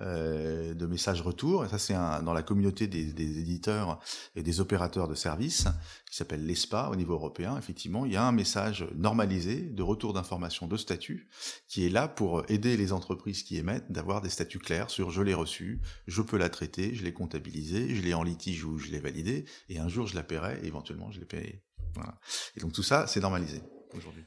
[0.00, 1.64] euh, de messages retour.
[1.64, 3.08] Et ça, c'est dans la communauté des,
[3.40, 3.98] éditeurs
[4.36, 5.68] et des opérateurs de services
[6.10, 7.56] qui s'appelle l'ESPA au niveau européen.
[7.58, 11.28] Effectivement, il y a un message normalisé de retour d'information de statut
[11.68, 15.22] qui est là pour aider les entreprises qui émettent d'avoir des statuts clairs sur je
[15.22, 18.88] l'ai reçu, je peux la traiter, je l'ai comptabilisé, je l'ai en litige ou je
[18.88, 21.62] l'ai validé, et un jour je la paierai, et éventuellement je l'ai payé.
[21.94, 22.18] Voilà.
[22.56, 23.62] Et donc tout ça, c'est normalisé
[23.94, 24.24] aujourd'hui.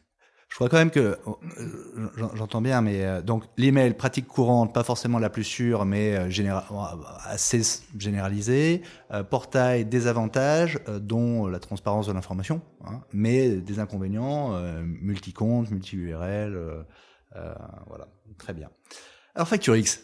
[0.51, 4.83] Je crois quand même que euh, j'entends bien, mais euh, donc l'email pratique courante, pas
[4.83, 6.59] forcément la plus sûre, mais euh,
[7.23, 7.61] assez
[7.97, 8.81] généralisée.
[9.29, 16.85] portail des avantages, dont la transparence de l'information, hein, mais des inconvénients, multi-compte, multi-URL,
[17.87, 18.69] voilà, très bien.
[19.35, 20.03] Alors FactureX,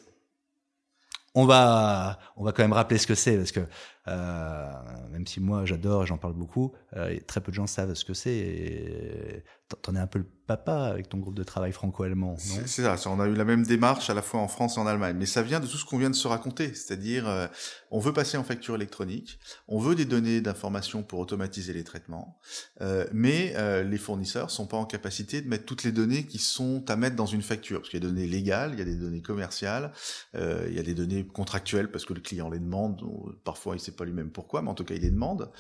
[1.35, 3.59] on va, on va quand même rappeler ce que c'est, parce que
[4.07, 4.71] euh,
[5.11, 8.05] même si moi j'adore et j'en parle beaucoup, euh, très peu de gens savent ce
[8.05, 9.43] que c'est.
[9.83, 13.19] T'en es un peu le papa avec ton groupe de travail franco-allemand, C'est ça, on
[13.19, 15.17] a eu la même démarche à la fois en France et en Allemagne.
[15.19, 16.73] Mais ça vient de tout ce qu'on vient de se raconter.
[16.73, 17.47] C'est-à-dire, euh,
[17.91, 22.39] on veut passer en facture électronique, on veut des données d'information pour automatiser les traitements,
[22.81, 26.39] euh, mais euh, les fournisseurs sont pas en capacité de mettre toutes les données qui
[26.39, 27.79] sont à mettre dans une facture.
[27.79, 29.91] Parce qu'il y a des données légales, il y a des données commerciales,
[30.33, 33.01] il y a des données contractuelles parce que le client les demande.
[33.43, 35.51] Parfois, il sait pas lui-même pourquoi, mais en tout cas, il les demande,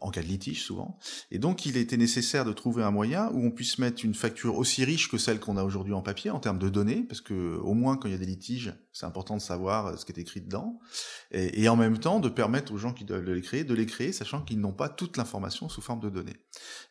[0.00, 0.98] en cas de litige souvent.
[1.32, 4.35] Et donc, il était nécessaire de trouver un moyen où on puisse mettre une facture
[4.44, 7.56] aussi riche que celle qu'on a aujourd'hui en papier en termes de données, parce que
[7.56, 10.12] au moins quand il y a des litiges, c'est important de savoir euh, ce qui
[10.12, 10.78] est écrit dedans,
[11.32, 14.12] et, en même temps de permettre aux gens qui doivent les créer de les créer,
[14.12, 16.36] sachant qu'ils n'ont pas toute l'information sous forme de données.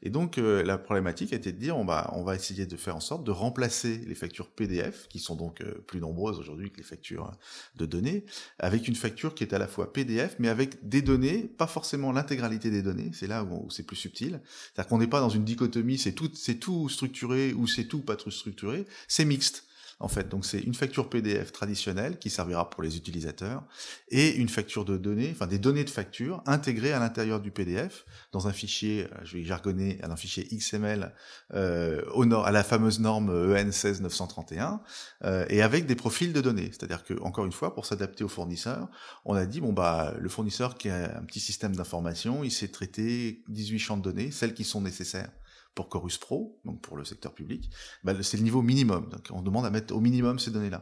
[0.02, 2.96] Et donc euh, la problématique était de dire on va on va essayer de faire
[2.96, 6.78] en sorte de remplacer les factures PDF, qui sont donc euh, plus nombreuses aujourd'hui que
[6.78, 7.32] les factures
[7.76, 8.26] de données,
[8.60, 12.12] avec une facture qui est à la fois PDF, mais avec des données, pas forcément
[12.12, 15.30] l'intégralité des données, c'est là où, où c'est plus subtil, c'est-à-dire qu'on n'est pas dans
[15.30, 19.66] une dichotomie, c'est tout c'est tout structuré ou c'est tout pas trop structuré, c'est mixte
[20.00, 20.28] en fait.
[20.30, 23.64] Donc c'est une facture PDF traditionnelle qui servira pour les utilisateurs
[24.10, 28.06] et une facture de données, enfin des données de facture intégrées à l'intérieur du PDF
[28.32, 31.14] dans un fichier, euh, je vais jargonner, un fichier XML
[31.54, 34.82] euh, au nord, à la fameuse norme EN 16931
[35.24, 36.70] euh, et avec des profils de données.
[36.72, 38.90] C'est-à-dire que encore une fois, pour s'adapter au fournisseur,
[39.24, 42.68] on a dit bon bah le fournisseur qui a un petit système d'information, il sait
[42.68, 45.32] traiter 18 champs de données, celles qui sont nécessaires
[45.76, 47.70] pour Chorus Pro, donc pour le secteur public,
[48.04, 49.10] bah, c'est le niveau minimum.
[49.10, 50.82] Donc on demande à mettre au minimum ces données-là.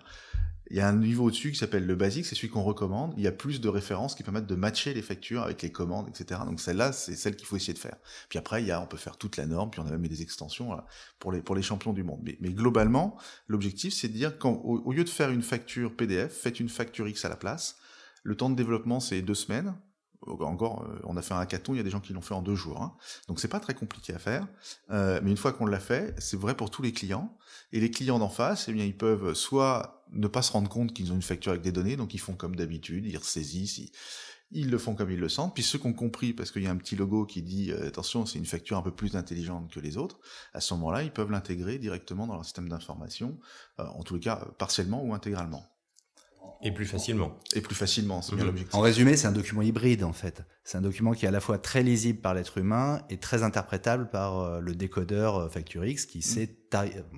[0.70, 3.14] Il y a un niveau au-dessus qui s'appelle le basique, c'est celui qu'on recommande.
[3.18, 6.08] Il y a plus de références qui permettent de matcher les factures avec les commandes,
[6.08, 6.40] etc.
[6.46, 7.98] Donc celle-là, c'est celle qu'il faut essayer de faire.
[8.30, 10.08] Puis après, il y a, on peut faire toute la norme, puis on a même
[10.08, 10.78] des extensions
[11.20, 12.22] pour les pour les champions du monde.
[12.24, 14.52] Mais, globalement, l'objectif, c'est de dire qu'au
[14.86, 17.76] au lieu de faire une facture PDF, faites une facture X à la place.
[18.24, 19.76] Le temps de développement, c'est deux semaines
[20.28, 22.34] encore, euh, on a fait un hackathon, il y a des gens qui l'ont fait
[22.34, 22.82] en deux jours.
[22.82, 22.96] Hein.
[23.28, 24.48] Donc c'est pas très compliqué à faire.
[24.92, 27.36] Euh, mais une fois qu'on l'a fait, c'est vrai pour tous les clients.
[27.72, 30.94] Et les clients d'en face, eh bien, ils peuvent soit ne pas se rendre compte
[30.94, 33.82] qu'ils ont une facture avec des données, donc ils font comme d'habitude, ils ressaisissent,
[34.52, 35.56] ils, le font comme ils le sentent.
[35.56, 37.88] Puis ceux qui ont compris, parce qu'il y a un petit logo qui dit euh,
[37.88, 40.20] attention, c'est une facture un peu plus intelligente que les autres,
[40.54, 43.40] à ce moment-là, ils peuvent l'intégrer directement dans leur système d'information,
[43.78, 45.73] en tous les cas partiellement ou intégralement.
[46.62, 47.38] Et plus facilement.
[47.56, 48.52] Et plus facilement, c'est bien mhm.
[48.52, 48.76] l'objectif.
[48.76, 50.44] En résumé, c'est un document hybride en fait.
[50.65, 53.43] C'est un document qui est à la fois très lisible par l'être humain et très
[53.43, 56.23] interprétable par euh, le décodeur euh, FactureX qui mhm.
[56.23, 56.56] sait,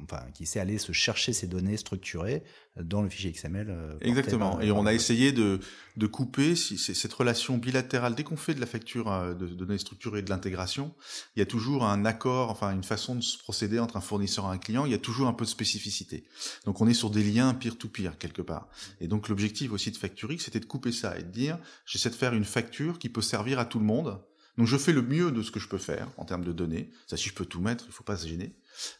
[0.03, 2.43] enfin, qui sait aller se chercher ces données structurées
[2.75, 3.67] dans le fichier XML.
[3.69, 4.59] Euh, Exactement.
[4.59, 5.59] et on a essayé de,
[5.95, 8.15] de couper si, cette relation bilatérale.
[8.15, 10.93] Dès qu'on fait de la facture de, données structurées et de l'intégration,
[11.35, 14.45] il y a toujours un accord, enfin une façon de se procéder entre un fournisseur
[14.45, 14.85] et un client.
[14.85, 16.25] Il y a toujours un peu de spécificité.
[16.65, 18.67] Donc on est sur des liens peer-to-peer quelque part.
[18.99, 22.15] Et donc l'objectif aussi de FactureX, c'était de couper ça et de dire j'essaie de
[22.15, 24.21] faire une facture qui peut servir à tout le monde.
[24.57, 26.91] Donc je fais le mieux de ce que je peux faire en termes de données.
[27.07, 28.55] Ça, si je peux tout mettre, il faut pas se gêner.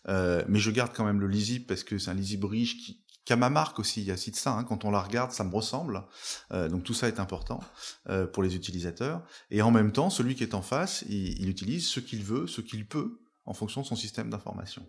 [0.07, 3.01] Euh, mais je garde quand même le lisible parce que c'est un lisible riche qui,
[3.23, 4.01] qui a ma marque aussi.
[4.01, 4.51] Il y a aussi de ça.
[4.51, 4.65] Hein.
[4.65, 6.03] Quand on la regarde, ça me ressemble.
[6.51, 7.61] Euh, donc tout ça est important
[8.09, 9.23] euh, pour les utilisateurs.
[9.49, 12.47] Et en même temps, celui qui est en face, il, il utilise ce qu'il veut,
[12.47, 14.85] ce qu'il peut, en fonction de son système d'information.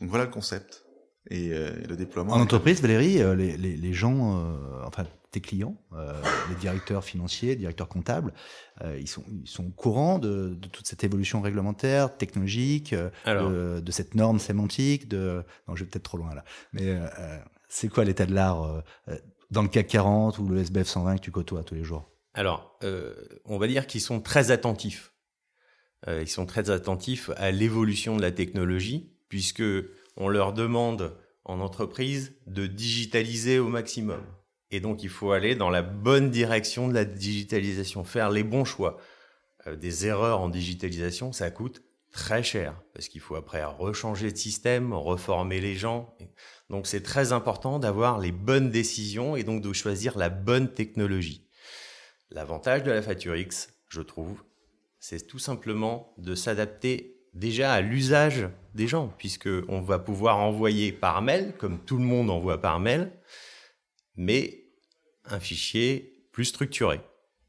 [0.00, 0.84] Donc voilà le concept
[1.28, 2.34] et le déploiement.
[2.34, 4.48] En entreprise, Valérie, les, les, les gens,
[4.84, 5.04] enfin
[5.36, 5.76] tes clients,
[6.48, 8.32] les directeurs financiers, les directeurs comptables,
[8.98, 12.94] ils sont ils sont au courant de, de toute cette évolution réglementaire, technologique,
[13.26, 15.08] de, de, cette norme sémantique.
[15.08, 16.98] De non, je vais peut-être trop loin là, mais
[17.68, 18.82] c'est quoi l'état de l'art
[19.50, 22.10] dans le CAC 40 ou le SBF 120 que tu côtoies tous les jours?
[22.32, 22.78] Alors,
[23.44, 25.12] on va dire qu'ils sont très attentifs.
[26.08, 29.64] ils sont très attentifs à l'évolution de la technologie, puisque
[30.16, 31.14] on leur demande
[31.46, 34.20] en entreprise de digitaliser au maximum.
[34.70, 38.64] Et donc, il faut aller dans la bonne direction de la digitalisation, faire les bons
[38.64, 38.98] choix.
[39.66, 44.36] Euh, des erreurs en digitalisation, ça coûte très cher parce qu'il faut après rechanger de
[44.36, 46.16] système, reformer les gens.
[46.70, 51.46] Donc, c'est très important d'avoir les bonnes décisions et donc de choisir la bonne technologie.
[52.30, 54.42] L'avantage de la Facture X, je trouve,
[54.98, 60.90] c'est tout simplement de s'adapter déjà à l'usage des gens, puisque on va pouvoir envoyer
[60.90, 63.12] par mail, comme tout le monde envoie par mail,
[64.16, 64.64] mais
[65.24, 67.00] un fichier plus structuré.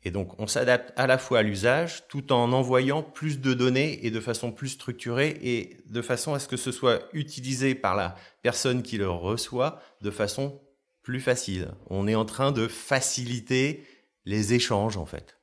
[0.04, 4.06] Et donc, on s'adapte à la fois à l'usage tout en envoyant plus de données
[4.06, 7.96] et de façon plus structurée et de façon à ce que ce soit utilisé par
[7.96, 10.62] la personne qui le reçoit de façon
[11.02, 11.72] plus facile.
[11.90, 13.84] On est en train de faciliter
[14.26, 15.38] les échanges, en fait.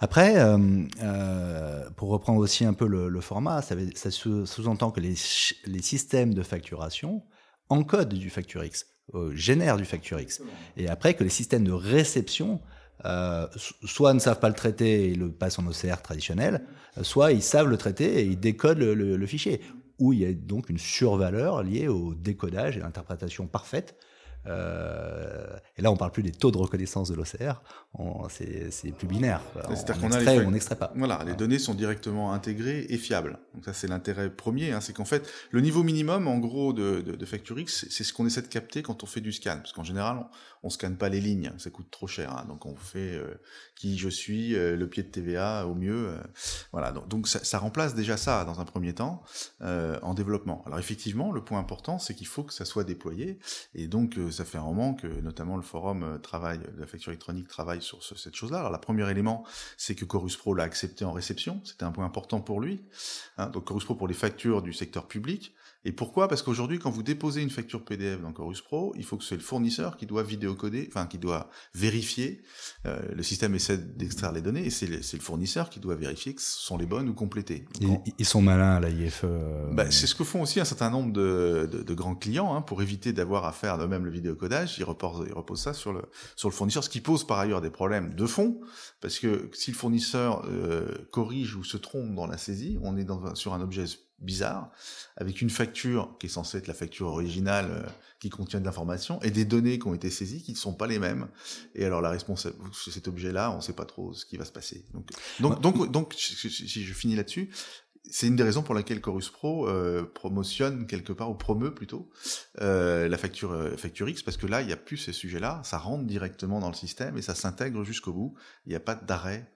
[0.00, 3.74] Après, euh, euh, pour reprendre aussi un peu le, format, ça,
[4.10, 7.24] sous-entend que les, systèmes de facturation
[7.68, 8.86] encodent du FactureX,
[9.32, 10.42] génèrent du FactureX.
[10.76, 12.60] Et après, que les systèmes de réception
[13.84, 16.64] soit ne savent pas le traiter et le passent en OCR traditionnel,
[17.02, 19.60] soit ils savent le traiter et ils décodent le, fichier.
[19.98, 23.96] Où il y a donc une survaleur liée au décodage et l'interprétation parfaite
[24.46, 27.62] euh, et là, on parle plus des taux de reconnaissance de l'OCR,
[28.28, 29.40] c'est plus binaire.
[29.68, 30.92] On, extrait ou on n'extrait pas.
[30.94, 33.38] Voilà, les données sont directement intégrées et fiables.
[33.54, 37.00] Donc ça, c'est l'intérêt premier, hein, c'est qu'en fait, le niveau minimum, en gros, de,
[37.00, 39.72] de, de FactureX, c'est ce qu'on essaie de capter quand on fait du scan, parce
[39.72, 40.26] qu'en général,
[40.62, 42.30] on, scanne pas les lignes, ça coûte trop cher.
[42.36, 43.40] Hein, donc on fait euh,
[43.74, 46.14] qui je suis, euh, le pied de TVA au mieux.
[46.72, 49.22] voilà, donc, ça, remplace déjà ça dans un premier temps
[49.60, 50.62] en développement.
[50.66, 53.38] Alors effectivement, le point important, c'est qu'il faut que ça soit déployé,
[53.74, 57.48] et donc ça fait un moment que notamment le forum euh, travaille, la facture électronique
[57.48, 58.58] travaille sur cette chose-là.
[58.58, 59.44] Alors, le premier élément,
[59.76, 61.60] c'est que Chorus Pro l'a accepté en réception.
[61.64, 62.82] C'était un point important pour lui.
[63.36, 63.48] Hein.
[63.48, 65.54] donc, Chorus Pro pour les factures du secteur public.
[65.88, 66.28] Et pourquoi?
[66.28, 69.36] Parce qu'aujourd'hui, quand vous déposez une facture PDF dans Chorus Pro, il faut que c'est
[69.36, 72.42] le fournisseur qui doit vidéocoder, enfin qui doit vérifier.
[72.84, 76.34] Euh, le système essaie d'extraire les données et c'est le, le, fournisseur qui doit vérifier
[76.34, 77.64] que ce sont les bonnes ou complétées.
[78.18, 79.22] ils, sont malins à la IFE.
[79.24, 82.54] Euh, bah, c'est ce que font aussi un certain nombre de, de, de grands clients
[82.54, 84.76] hein, pour éviter d'avoir à faire eux-mêmes le vidéocodage.
[84.76, 86.02] Ils reposent, ils reposent ça sur le
[86.36, 88.60] sur le fournisseur, ce qui pose par ailleurs des problèmes de fond,
[89.00, 93.04] parce que si le fournisseur euh, corrige ou se trompe dans la saisie, on est
[93.04, 93.86] dans, sur un objet
[94.20, 94.70] bizarre,
[95.16, 97.88] avec une facture qui est censée être la facture originale euh,
[98.20, 100.86] qui contient de l'information, et des données qui ont été saisies qui ne sont pas
[100.86, 101.28] les mêmes.
[101.74, 104.52] Et alors la responsable, cet objet-là, on ne sait pas trop ce qui va se
[104.52, 104.84] passer.
[104.92, 107.50] Donc, donc, donc, donc si je finis là-dessus,
[108.10, 112.08] c'est une des raisons pour laquelle Chorus Pro euh, promotionne quelque part ou promeut plutôt
[112.60, 115.60] euh, la facture euh, facture X parce que là il n'y a plus ces sujets-là,
[115.64, 118.34] ça rentre directement dans le système et ça s'intègre jusqu'au bout.
[118.66, 119.52] Il n'y a pas d'arrêt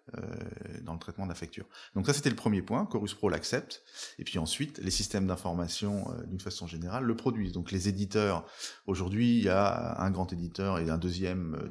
[0.83, 1.65] dans le traitement de la facture.
[1.95, 2.87] Donc ça c'était le premier point.
[2.87, 3.83] Chorus Pro l'accepte
[4.19, 7.53] et puis ensuite les systèmes d'information euh, d'une façon générale le produisent.
[7.53, 8.47] Donc les éditeurs
[8.87, 11.71] aujourd'hui il y a un grand éditeur et un deuxième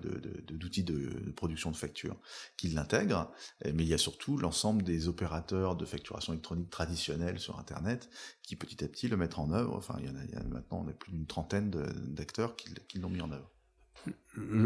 [0.49, 2.15] d'outils de, production de facture
[2.57, 3.31] qui l'intègrent,
[3.65, 8.09] mais il y a surtout l'ensemble des opérateurs de facturation électronique traditionnels sur Internet
[8.43, 9.75] qui petit à petit le mettent en œuvre.
[9.75, 12.55] Enfin, il y, en a, il y a maintenant on a plus d'une trentaine d'acteurs
[12.55, 13.49] qui l'ont mis en œuvre.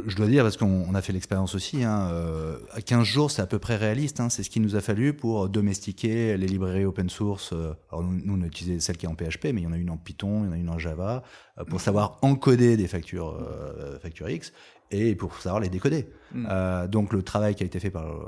[0.08, 3.42] Je dois dire, parce qu'on a fait l'expérience aussi, hein, euh, à 15 jours, c'est
[3.42, 4.20] à peu près réaliste.
[4.20, 7.52] Hein, c'est ce qu'il nous a fallu pour domestiquer les librairies open source.
[7.52, 9.72] Euh, alors nous, on a utilisé celle qui est en PHP, mais il y en
[9.72, 11.24] a une en Python, il y en a une en Java,
[11.58, 14.54] euh, pour savoir encoder des factures, euh, factures X
[14.92, 16.10] et pour savoir les décoder.
[16.32, 16.48] Mm.
[16.52, 18.20] Euh, donc le travail qui a été fait par le,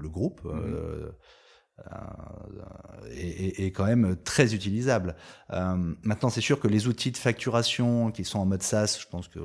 [0.00, 1.12] le groupe, mm.
[1.80, 5.16] Euh, est, est, quand même très utilisable.
[5.50, 9.08] Euh, maintenant, c'est sûr que les outils de facturation qui sont en mode SaaS, je
[9.08, 9.40] pense que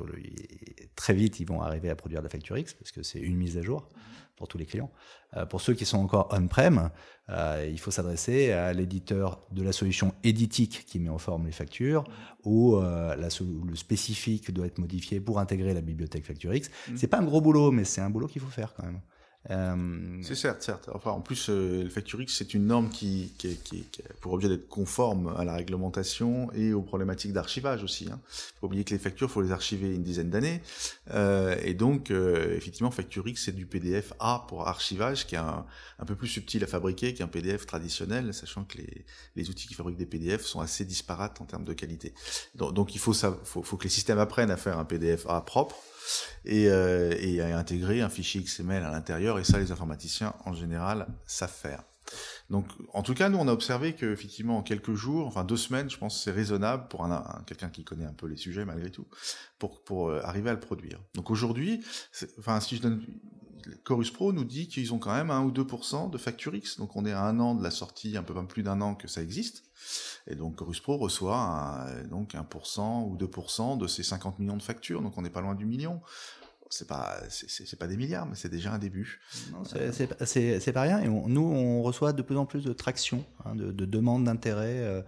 [0.94, 3.36] très vite, ils vont arriver à produire de la facture X parce que c'est une
[3.36, 3.88] mise à jour
[4.36, 4.92] pour tous les clients.
[5.36, 6.90] Euh, pour ceux qui sont encore on-prem,
[7.28, 12.04] il faut s'adresser à l'éditeur de la solution éditique qui met en forme les factures
[12.44, 16.68] ou la, le spécifique doit être modifié pour intégrer la bibliothèque Facture X.
[16.68, 16.96] Mmh.
[16.96, 19.00] C'est pas un gros boulot, mais c'est un boulot qu'il faut faire quand même.
[19.48, 20.20] Euh...
[20.22, 20.90] C'est certes, certes.
[20.92, 24.48] Enfin, en plus, euh, le Facturix, c'est une norme qui, qui, qui, qui, pour objet
[24.48, 28.08] d'être conforme à la réglementation et aux problématiques d'archivage aussi.
[28.12, 28.20] Hein.
[28.60, 30.60] faut oublier que les factures, faut les archiver une dizaine d'années.
[31.12, 35.64] Euh, et donc, euh, effectivement, Facturix, c'est du PDF A pour archivage, qui est un,
[35.98, 39.74] un, peu plus subtil à fabriquer qu'un PDF traditionnel, sachant que les, les, outils qui
[39.74, 42.12] fabriquent des PDF sont assez disparates en termes de qualité.
[42.56, 45.26] Donc, donc il faut, ça, faut, faut que les systèmes apprennent à faire un PDF
[45.28, 45.76] A propre
[46.44, 51.52] et, euh, intégrer un fichier XML à l'intérieur, et ça, les informaticiens, en général, savent
[51.52, 51.82] faire.
[52.48, 55.56] Donc, en tout cas, nous, on a observé que effectivement, en quelques jours, enfin deux
[55.56, 58.64] semaines, je pense, c'est raisonnable pour un, un quelqu'un qui connaît un peu les sujets
[58.64, 59.06] malgré tout,
[59.60, 60.98] pour pour euh, arriver à le produire.
[61.14, 61.84] Donc aujourd'hui,
[62.38, 63.04] enfin, si je donne
[63.84, 66.78] Chorus Pro nous dit qu'ils ont quand même 1 ou 2% de facture X.
[66.78, 69.08] Donc on est à un an de la sortie, un peu plus d'un an que
[69.08, 69.64] ça existe.
[70.26, 74.62] Et donc Chorus Pro reçoit un, donc 1% ou 2% de ces 50 millions de
[74.62, 75.02] factures.
[75.02, 76.00] Donc on n'est pas loin du million.
[76.72, 79.20] C'est pas c'est pas des milliards mais c'est déjà un début.
[79.74, 81.00] C'est pas rien.
[81.00, 84.78] Et nous on reçoit de plus en plus de traction hein, de, de demandes d'intérêt
[84.78, 85.02] euh,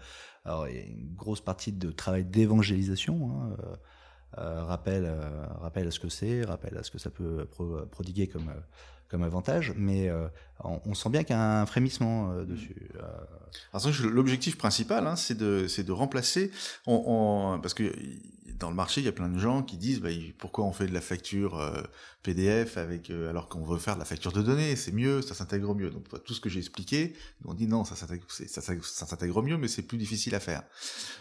[0.44, 3.76] alors il y a une grosse partie de travail d'évangélisation hein, euh,
[4.38, 7.46] euh, rappel, euh, rappel à ce que c'est, rappel à ce que ça peut
[7.90, 8.60] prodiguer comme, euh,
[9.12, 10.10] comme avantage, mais
[10.58, 12.74] on, sent bien qu'il y a un frémissement dessus.
[14.02, 16.50] L'objectif principal, hein, c'est de, de remplacer,
[16.86, 17.92] on, parce que
[18.62, 20.86] dans le marché, il y a plein de gens qui disent bah, pourquoi on fait
[20.86, 21.82] de la facture euh,
[22.22, 25.34] PDF avec euh, alors qu'on veut faire de la facture de données, c'est mieux, ça
[25.34, 25.90] s'intègre mieux.
[25.90, 29.98] Donc tout ce que j'ai expliqué, on dit non, ça s'intègre mieux, mais c'est plus
[29.98, 30.62] difficile à faire.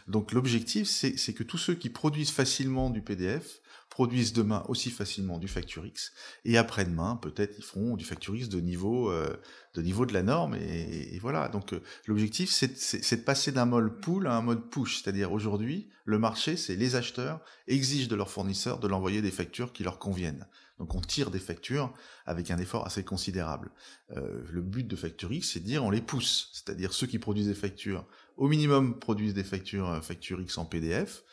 [0.07, 3.60] Donc l'objectif, c'est que tous ceux qui produisent facilement du PDF
[4.01, 6.11] produisent demain aussi facilement du FactureX
[6.43, 9.39] et après-demain peut-être ils feront du FactureX de niveau euh,
[9.75, 11.49] de niveau de la norme et, voilà.
[11.49, 15.03] Donc euh, l'objectif c'est de passer d'un mode pull à un mode push.
[15.03, 19.71] C'est-à-dire aujourd'hui le marché c'est les acheteurs exigent de leurs fournisseurs de l'envoyer des factures
[19.71, 20.47] qui leur conviennent.
[20.79, 21.93] Donc on tire des factures
[22.25, 23.69] avec un effort assez considérable.
[24.17, 26.49] Euh, le but de FactureX c'est de dire on les pousse.
[26.53, 31.23] C'est-à-dire ceux qui produisent des factures au minimum produisent des factures FactureX en PDF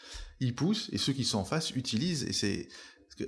[0.41, 2.69] ils poussent et ceux qui sont en face utilisent et c'est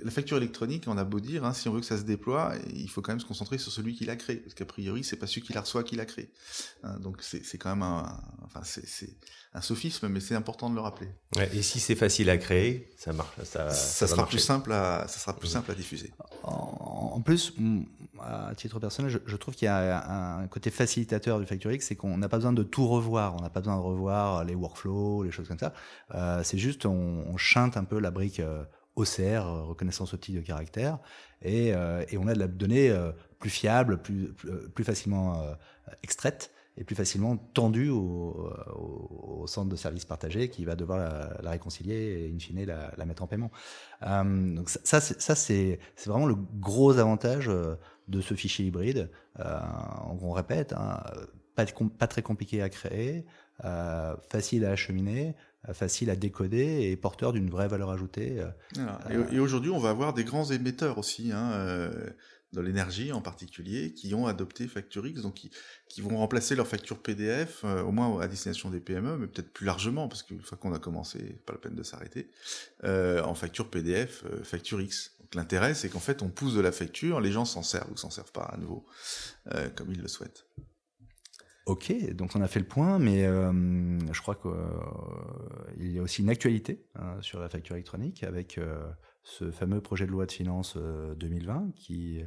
[0.03, 2.53] la facture électronique, on a beau dire, hein, si on veut que ça se déploie,
[2.73, 5.17] il faut quand même se concentrer sur celui qui l'a créé, parce qu'a priori, c'est
[5.17, 6.31] pas celui qui la reçoit qui l'a créé.
[6.83, 9.17] Hein, donc c'est quand même un, enfin c'est
[9.53, 11.07] un sophisme, mais c'est important de le rappeler.
[11.53, 15.19] et si c'est facile à créer, ça marche, ça, ça, sera plus simple à, ça
[15.19, 16.13] sera plus simple à diffuser.
[16.43, 17.53] En, plus,
[18.23, 22.17] à titre personnel, je, trouve qu'il y a un côté facilitateur du Factorix, c'est qu'on
[22.17, 25.31] n'a pas besoin de tout revoir, on n'a pas besoin de revoir les workflows, les
[25.31, 25.73] choses comme ça.
[26.15, 28.39] Euh, c'est juste, on, on, chante un peu la brique.
[28.39, 28.63] Euh,
[28.95, 30.99] OCR, euh, reconnaissance outil de caractère,
[31.41, 34.33] et, euh, on a de la donnée euh, plus fiable, plus,
[34.75, 35.43] plus, facilement
[36.03, 40.97] extraite et plus facilement tendue au, centre de services partagé qui va devoir
[41.41, 43.51] la, réconcilier et in fine la, mettre en paiement.
[44.01, 47.51] donc ça, ça c'est vraiment le gros avantage
[48.07, 49.09] de ce fichier hybride.
[49.37, 51.01] on répète, hein,
[51.55, 53.25] pas, très compliqué à créer,
[54.29, 55.35] facile à acheminer,
[55.69, 58.39] euh, facile à décoder et porteur d'une vraie valeur ajoutée.
[58.39, 61.51] Euh, et, aujourd'hui, on va avoir des grands émetteurs aussi, hein,
[62.53, 67.01] euh, dans l'énergie en particulier, qui ont adopté FactureX, donc qui, vont remplacer leur facture
[67.01, 70.73] PDF, au moins à destination des PME, mais peut-être plus largement, parce qu'une fois qu'on
[70.73, 72.29] a commencé, pas la peine de s'arrêter,
[72.83, 75.11] en facture PDF, FactureX.
[75.19, 77.97] Donc l'intérêt, c'est qu'en fait, on pousse de la facture, les gens s'en servent ou
[77.97, 78.85] s'en servent pas à nouveau,
[79.75, 80.45] comme ils le souhaitent.
[81.67, 83.51] Ok, donc on a fait le point, mais euh,
[84.11, 88.57] je crois qu'il euh, y a aussi une actualité hein, sur la facture électronique avec
[88.57, 88.83] euh,
[89.23, 92.21] ce fameux projet de loi de finances 2020 qui,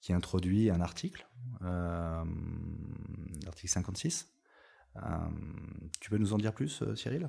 [0.00, 1.26] qui introduit un article,
[1.60, 4.32] l'article 56.
[6.00, 7.28] tu peux nous en dire plus, Cyril?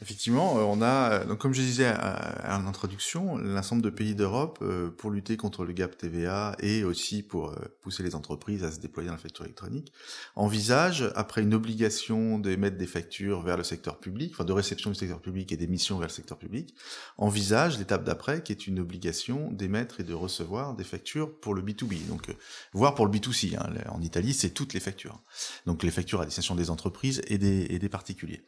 [0.00, 4.60] Effectivement, euh, on a, euh, donc comme je disais en introduction, l'ensemble de pays d'Europe,
[4.62, 8.78] euh, pour lutter contre le gap TVA et aussi pour pousser les entreprises à se
[8.78, 9.92] déployer dans la facture électronique,
[10.36, 14.96] envisage, après une obligation d'émettre des factures vers le secteur public, enfin de réception du
[14.96, 16.76] secteur public et d'émission vers le secteur public,
[17.16, 21.62] envisage l'étape d'après qui est une obligation d'émettre et de recevoir des factures pour le
[21.62, 22.28] B2B, donc
[22.72, 23.56] voire pour le B2C.
[23.56, 25.20] Hein, en Italie, c'est toutes les factures.
[25.66, 28.42] Donc les factures à destination des entreprises et des, et des particuliers.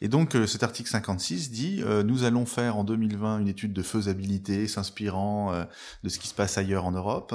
[0.00, 3.82] Et donc cet article 56 dit euh, nous allons faire en 2020 une étude de
[3.82, 5.64] faisabilité s'inspirant euh,
[6.02, 7.34] de ce qui se passe ailleurs en Europe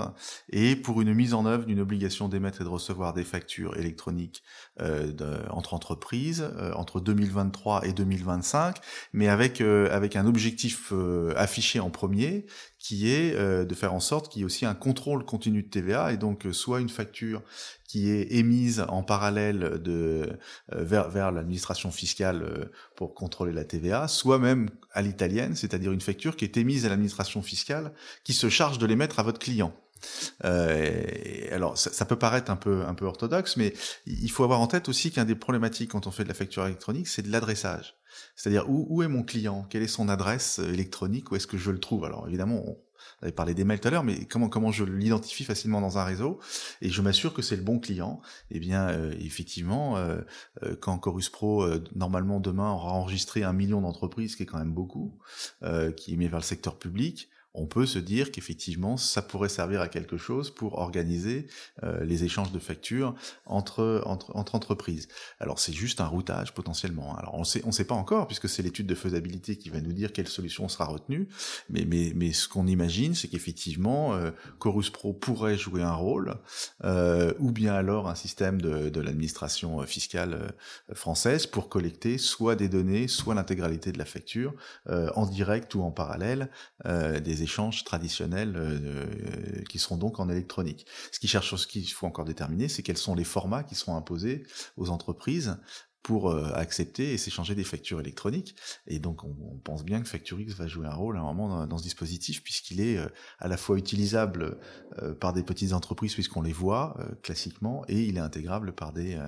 [0.51, 4.43] et pour une mise en œuvre d'une obligation d'émettre et de recevoir des factures électroniques
[4.79, 5.11] euh,
[5.49, 8.77] entre entreprises entre 2023 et 2025
[9.13, 10.93] mais avec avec un objectif
[11.35, 12.45] affiché en premier
[12.87, 16.13] qui est de faire en sorte qu'il y ait aussi un contrôle continu de TVA
[16.13, 17.41] et donc soit une facture
[17.87, 20.37] qui est émise en parallèle de
[20.73, 22.65] euh, vers, vers l'administration fiscale euh,
[22.95, 26.89] pour contrôler la TVA, soit même à l'italienne, c'est-à-dire une facture qui est émise à
[26.89, 29.73] l'administration fiscale qui se charge de l'émettre à votre client.
[30.43, 31.03] Euh,
[31.51, 33.73] alors, ça, ça, peut paraître un peu un peu orthodoxe, mais
[34.05, 36.65] il faut avoir en tête aussi qu'un des problématiques quand on fait de la facture
[36.65, 37.96] électronique, c'est de l'adressage.
[38.35, 41.79] C'est-à-dire où, est mon client, quelle est son adresse électronique, où est-ce que je le
[41.79, 42.05] trouve?
[42.05, 42.77] Alors évidemment, on,
[43.21, 46.39] avait parlé des mails tout à l'heure, mais comment je l'identifie facilement dans un réseau?
[46.81, 48.21] Et je m'assure que c'est le bon client.
[48.51, 50.21] Eh bien, euh, effectivement, euh,
[50.63, 54.59] euh, quand Chorus Pro normalement demain aura enregistré un million d'entreprises, ce qui est quand
[54.59, 55.17] même beaucoup,
[55.95, 59.81] qui est mis vers le secteur public, on peut se dire qu'effectivement, ça pourrait servir
[59.81, 61.47] à quelque chose pour organiser
[61.83, 65.07] euh, les échanges de factures entre, entre, entre entreprises.
[65.39, 67.17] Alors c'est juste un routage potentiellement.
[67.17, 69.91] Alors on sait, on sait pas encore puisque c'est l'étude de faisabilité qui va nous
[69.91, 71.27] dire quelle solution sera retenue.
[71.69, 76.35] Mais, mais, mais ce qu'on imagine, c'est qu'effectivement, euh, Chorus Pro pourrait jouer un rôle,
[76.83, 80.53] euh, ou bien alors un système de, de l'administration fiscale
[80.93, 84.53] française pour collecter soit des données, soit l'intégralité de la facture
[84.87, 86.49] en direct ou en parallèle
[86.85, 87.46] des échanges
[87.83, 90.85] traditionnels euh, qui seront donc en électronique.
[91.11, 93.95] Ce qui cherche, ce qu'il faut encore déterminer, c'est quels sont les formats qui seront
[93.95, 94.43] imposés
[94.75, 95.57] aux entreprises
[96.03, 98.55] pour euh, accepter et s'échanger des factures électroniques.
[98.85, 101.77] Et donc, on, pense bien que Facturix va jouer un rôle à un moment dans,
[101.77, 103.07] ce dispositif, puisqu'il est euh,
[103.39, 104.57] à la fois utilisable
[105.19, 109.19] par des petites entreprises, puisqu'on les voit classiquement, et il est intégrable par des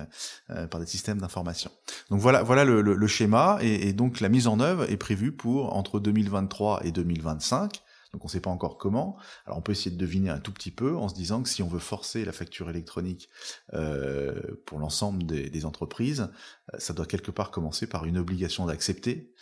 [0.70, 1.70] par des systèmes d'information.
[2.10, 5.32] Donc voilà, voilà le, le, schéma, et, et, donc la mise en œuvre est prévue
[5.32, 7.82] pour entre 2023 et 2025
[8.12, 9.16] donc on ne sait pas encore comment.
[9.46, 11.62] Alors on peut essayer de deviner un tout petit peu en se disant que si
[11.62, 13.28] on veut forcer la facture électronique
[13.74, 16.28] euh, pour l'ensemble des, entreprises,
[16.72, 19.32] euh, ça doit quelque part commencer par une obligation d'accepter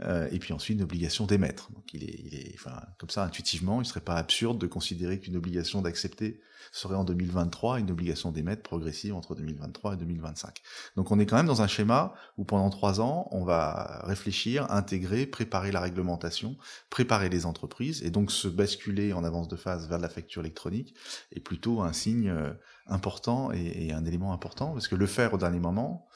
[0.00, 1.72] euh, et puis ensuite une obligation d'émettre.
[1.72, 4.66] Donc il est, il est, enfin, comme ça intuitivement, il ne serait pas absurde de
[4.66, 6.40] considérer qu'une obligation d'accepter
[6.72, 10.60] serait en 2023 une obligation d'émettre progressive entre 2023 et 2025.
[10.96, 14.70] Donc on est quand même dans un schéma où pendant trois ans, on va réfléchir,
[14.70, 16.56] intégrer, préparer la réglementation,
[16.90, 20.94] préparer les entreprises, et donc se basculer en avance de phase vers la facture électronique
[21.32, 22.52] est plutôt un signe euh,
[22.86, 26.08] important et, un élément important, parce que le faire au dernier moment,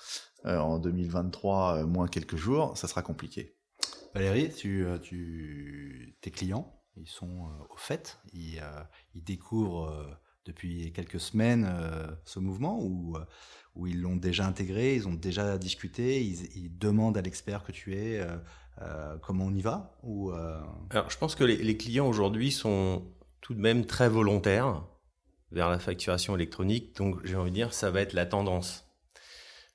[0.46, 3.56] euh, en 2023, euh, moins quelques jours, ça sera compliqué.
[4.14, 4.50] Valérie,
[6.20, 8.62] tes clients, ils sont au fait, ils,
[9.14, 11.66] découvrent depuis quelques semaines
[12.24, 13.16] ce mouvement ou
[13.74, 17.94] où ils l'ont déjà intégré, ils ont déjà discuté, ils, demandent à l'expert que tu
[17.94, 18.20] es
[19.22, 20.32] comment on y va ou
[20.90, 23.04] Alors je pense que les, clients aujourd'hui sont
[23.40, 24.84] tout de même très volontaires
[25.50, 28.92] vers la facturation électronique, donc j'ai envie de dire ça va être la tendance.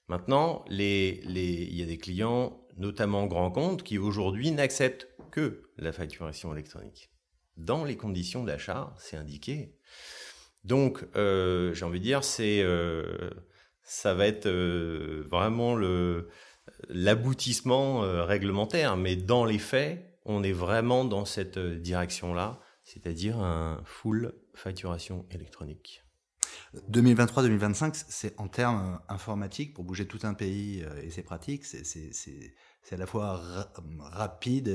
[0.08, 6.54] Maintenant, il y a des clients, notamment grands comptes, qui aujourd'hui n'acceptent que la facturation
[6.54, 7.12] électronique.
[7.58, 9.76] Dans les conditions d'achat, c'est indiqué.
[10.64, 13.30] Donc, euh, j'ai envie de dire, c'est, euh,
[13.84, 16.30] ça va être euh, vraiment le,
[16.90, 24.34] l'aboutissement réglementaire, mais dans les faits, on est vraiment dans cette direction-là, c'est-à-dire un full
[24.54, 26.04] facturation électronique.
[26.92, 32.54] 2023-2025, c'est en termes informatiques, pour bouger tout un pays et ses pratiques, c'est,
[32.92, 33.42] à la fois
[34.00, 34.70] rapide,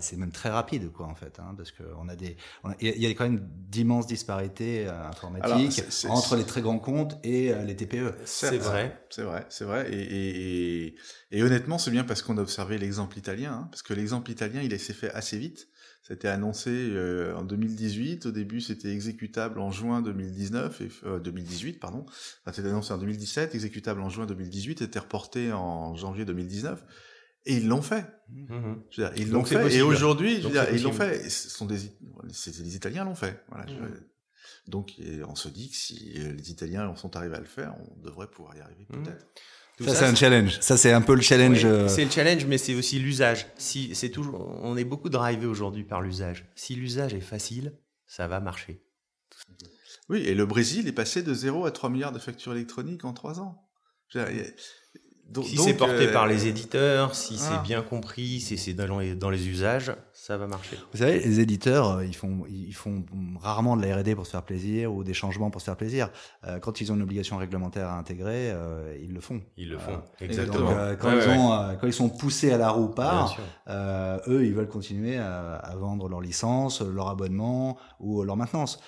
[0.00, 2.36] c'est même très rapide, quoi, en fait, hein, parce qu'on a des,
[2.80, 7.52] il y a quand même d'immenses disparités euh, informatiques entre les très grands comptes et
[7.52, 8.14] euh, les TPE.
[8.24, 10.94] C'est vrai, c'est vrai, c'est vrai, et,
[11.30, 14.62] et, honnêtement, c'est bien parce qu'on a observé l'exemple italien, hein, parce que l'exemple italien,
[14.62, 15.68] il s'est fait assez vite.
[16.02, 18.26] C'était annoncé euh, en 2018.
[18.26, 20.88] Au début, c'était exécutable en juin 2019 et
[21.24, 22.06] 2018, pardon.
[22.06, 26.84] Enfin, c'était annoncé en 2017, exécutable en juin 2018, était reporté en janvier 2019.
[27.46, 28.04] Et ils l'ont fait.
[28.28, 28.82] Mhm.
[29.16, 29.74] ils l'ont fait.
[29.74, 30.42] Et aujourd'hui,
[30.72, 31.30] ils l'ont fait.
[31.30, 31.78] Ce sont des,
[32.58, 33.42] les Italiens l'ont fait.
[33.48, 34.00] Voilà, mhm.
[34.66, 34.94] Donc,
[35.28, 38.56] on se dit que si les Italiens sont arrivés à le faire, on devrait pouvoir
[38.56, 39.04] y arriver mhm.
[39.04, 39.26] peut-être.
[39.84, 40.58] Ça, c'est un challenge.
[40.60, 41.64] Ça, c'est un peu le challenge.
[41.64, 43.46] Euh, c'est le challenge, mais c'est aussi l'usage.
[43.58, 46.50] Si c'est toujours, on est beaucoup drivé aujourd'hui par l'usage.
[46.54, 47.74] Si l'usage est facile,
[48.06, 48.82] ça va marcher.
[50.08, 53.12] Oui, et le Brésil est passé de 0 à 3 milliards de factures électroniques en
[53.12, 53.62] 3 ans
[55.42, 59.14] si c'est porté par les euh, éditeurs, si c'est bien compris, si c'est dans les,
[59.14, 60.76] dans les usages, ça va marcher.
[60.92, 63.04] Vous savez, les éditeurs, euh, ils font, ils font
[63.40, 66.10] rarement de la R&D pour se faire plaisir ou des changements pour se faire plaisir.
[66.44, 68.54] Euh, quand ils ont une obligation réglementaire à intégrer,
[69.00, 69.42] ils le font.
[69.56, 70.70] Ils le font, exactement.
[70.98, 73.36] quand, ils ont, quand ils sont poussés à la roue par,
[73.68, 78.80] eux, ils veulent continuer à, à, vendre leur licence, leur abonnement ou leur maintenance.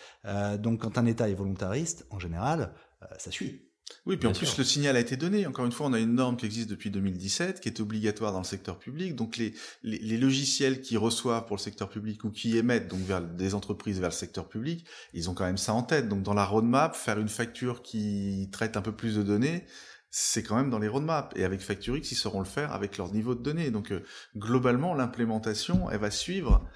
[0.59, 2.73] donc, quand un État est volontariste, en général,
[3.19, 3.68] ça suit.
[4.07, 5.47] Oui, puis en plus, le signal a été donné.
[5.47, 8.39] Encore une fois, on a une norme qui existe depuis 2017, qui est obligatoire dans
[8.39, 9.15] le secteur public.
[9.15, 13.21] Donc, les, les, logiciels qui reçoivent pour le secteur public ou qui émettent donc vers
[13.21, 16.09] des entreprises vers le secteur public, ils ont quand même ça en tête.
[16.09, 19.65] Donc, dans la roadmap, faire une facture qui traite un peu plus de données,
[20.11, 21.37] c'est quand même dans les roadmaps.
[21.37, 23.71] Et avec Facturix, ils sauront le faire avec leur niveau de données.
[23.71, 24.03] Donc, euh,
[24.37, 26.67] globalement, l'implémentation, elle va suivre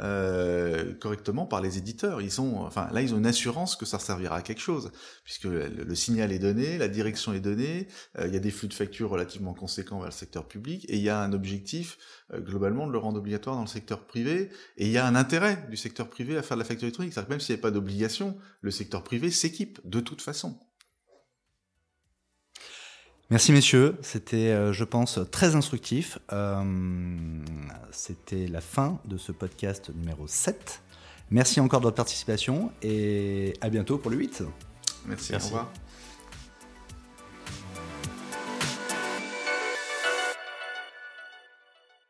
[0.00, 2.20] euh, correctement par les éditeurs.
[2.20, 4.90] Ils sont, enfin là, ils ont une assurance que ça servira à quelque chose,
[5.24, 7.88] puisque le, signal est donné, la direction est donnée,
[8.18, 10.96] euh, il y a des flux de factures relativement conséquents vers le secteur public, et
[10.96, 11.96] il y a un objectif
[12.34, 15.14] euh, globalement de le rendre obligatoire dans le secteur privé, et il y a un
[15.14, 17.14] intérêt du secteur privé à faire de la facture électronique.
[17.14, 20.58] C'est-à-dire que même s'il n'y a pas d'obligation, le secteur privé s'équipe de toute façon.
[23.28, 26.18] Merci messieurs, c'était euh, je pense très instructif.
[26.32, 26.62] Euh,
[27.90, 30.80] c'était la fin de ce podcast numéro 7.
[31.30, 34.44] Merci encore de votre participation et à bientôt pour le 8.
[35.06, 35.46] Merci, Merci.
[35.46, 35.72] au revoir.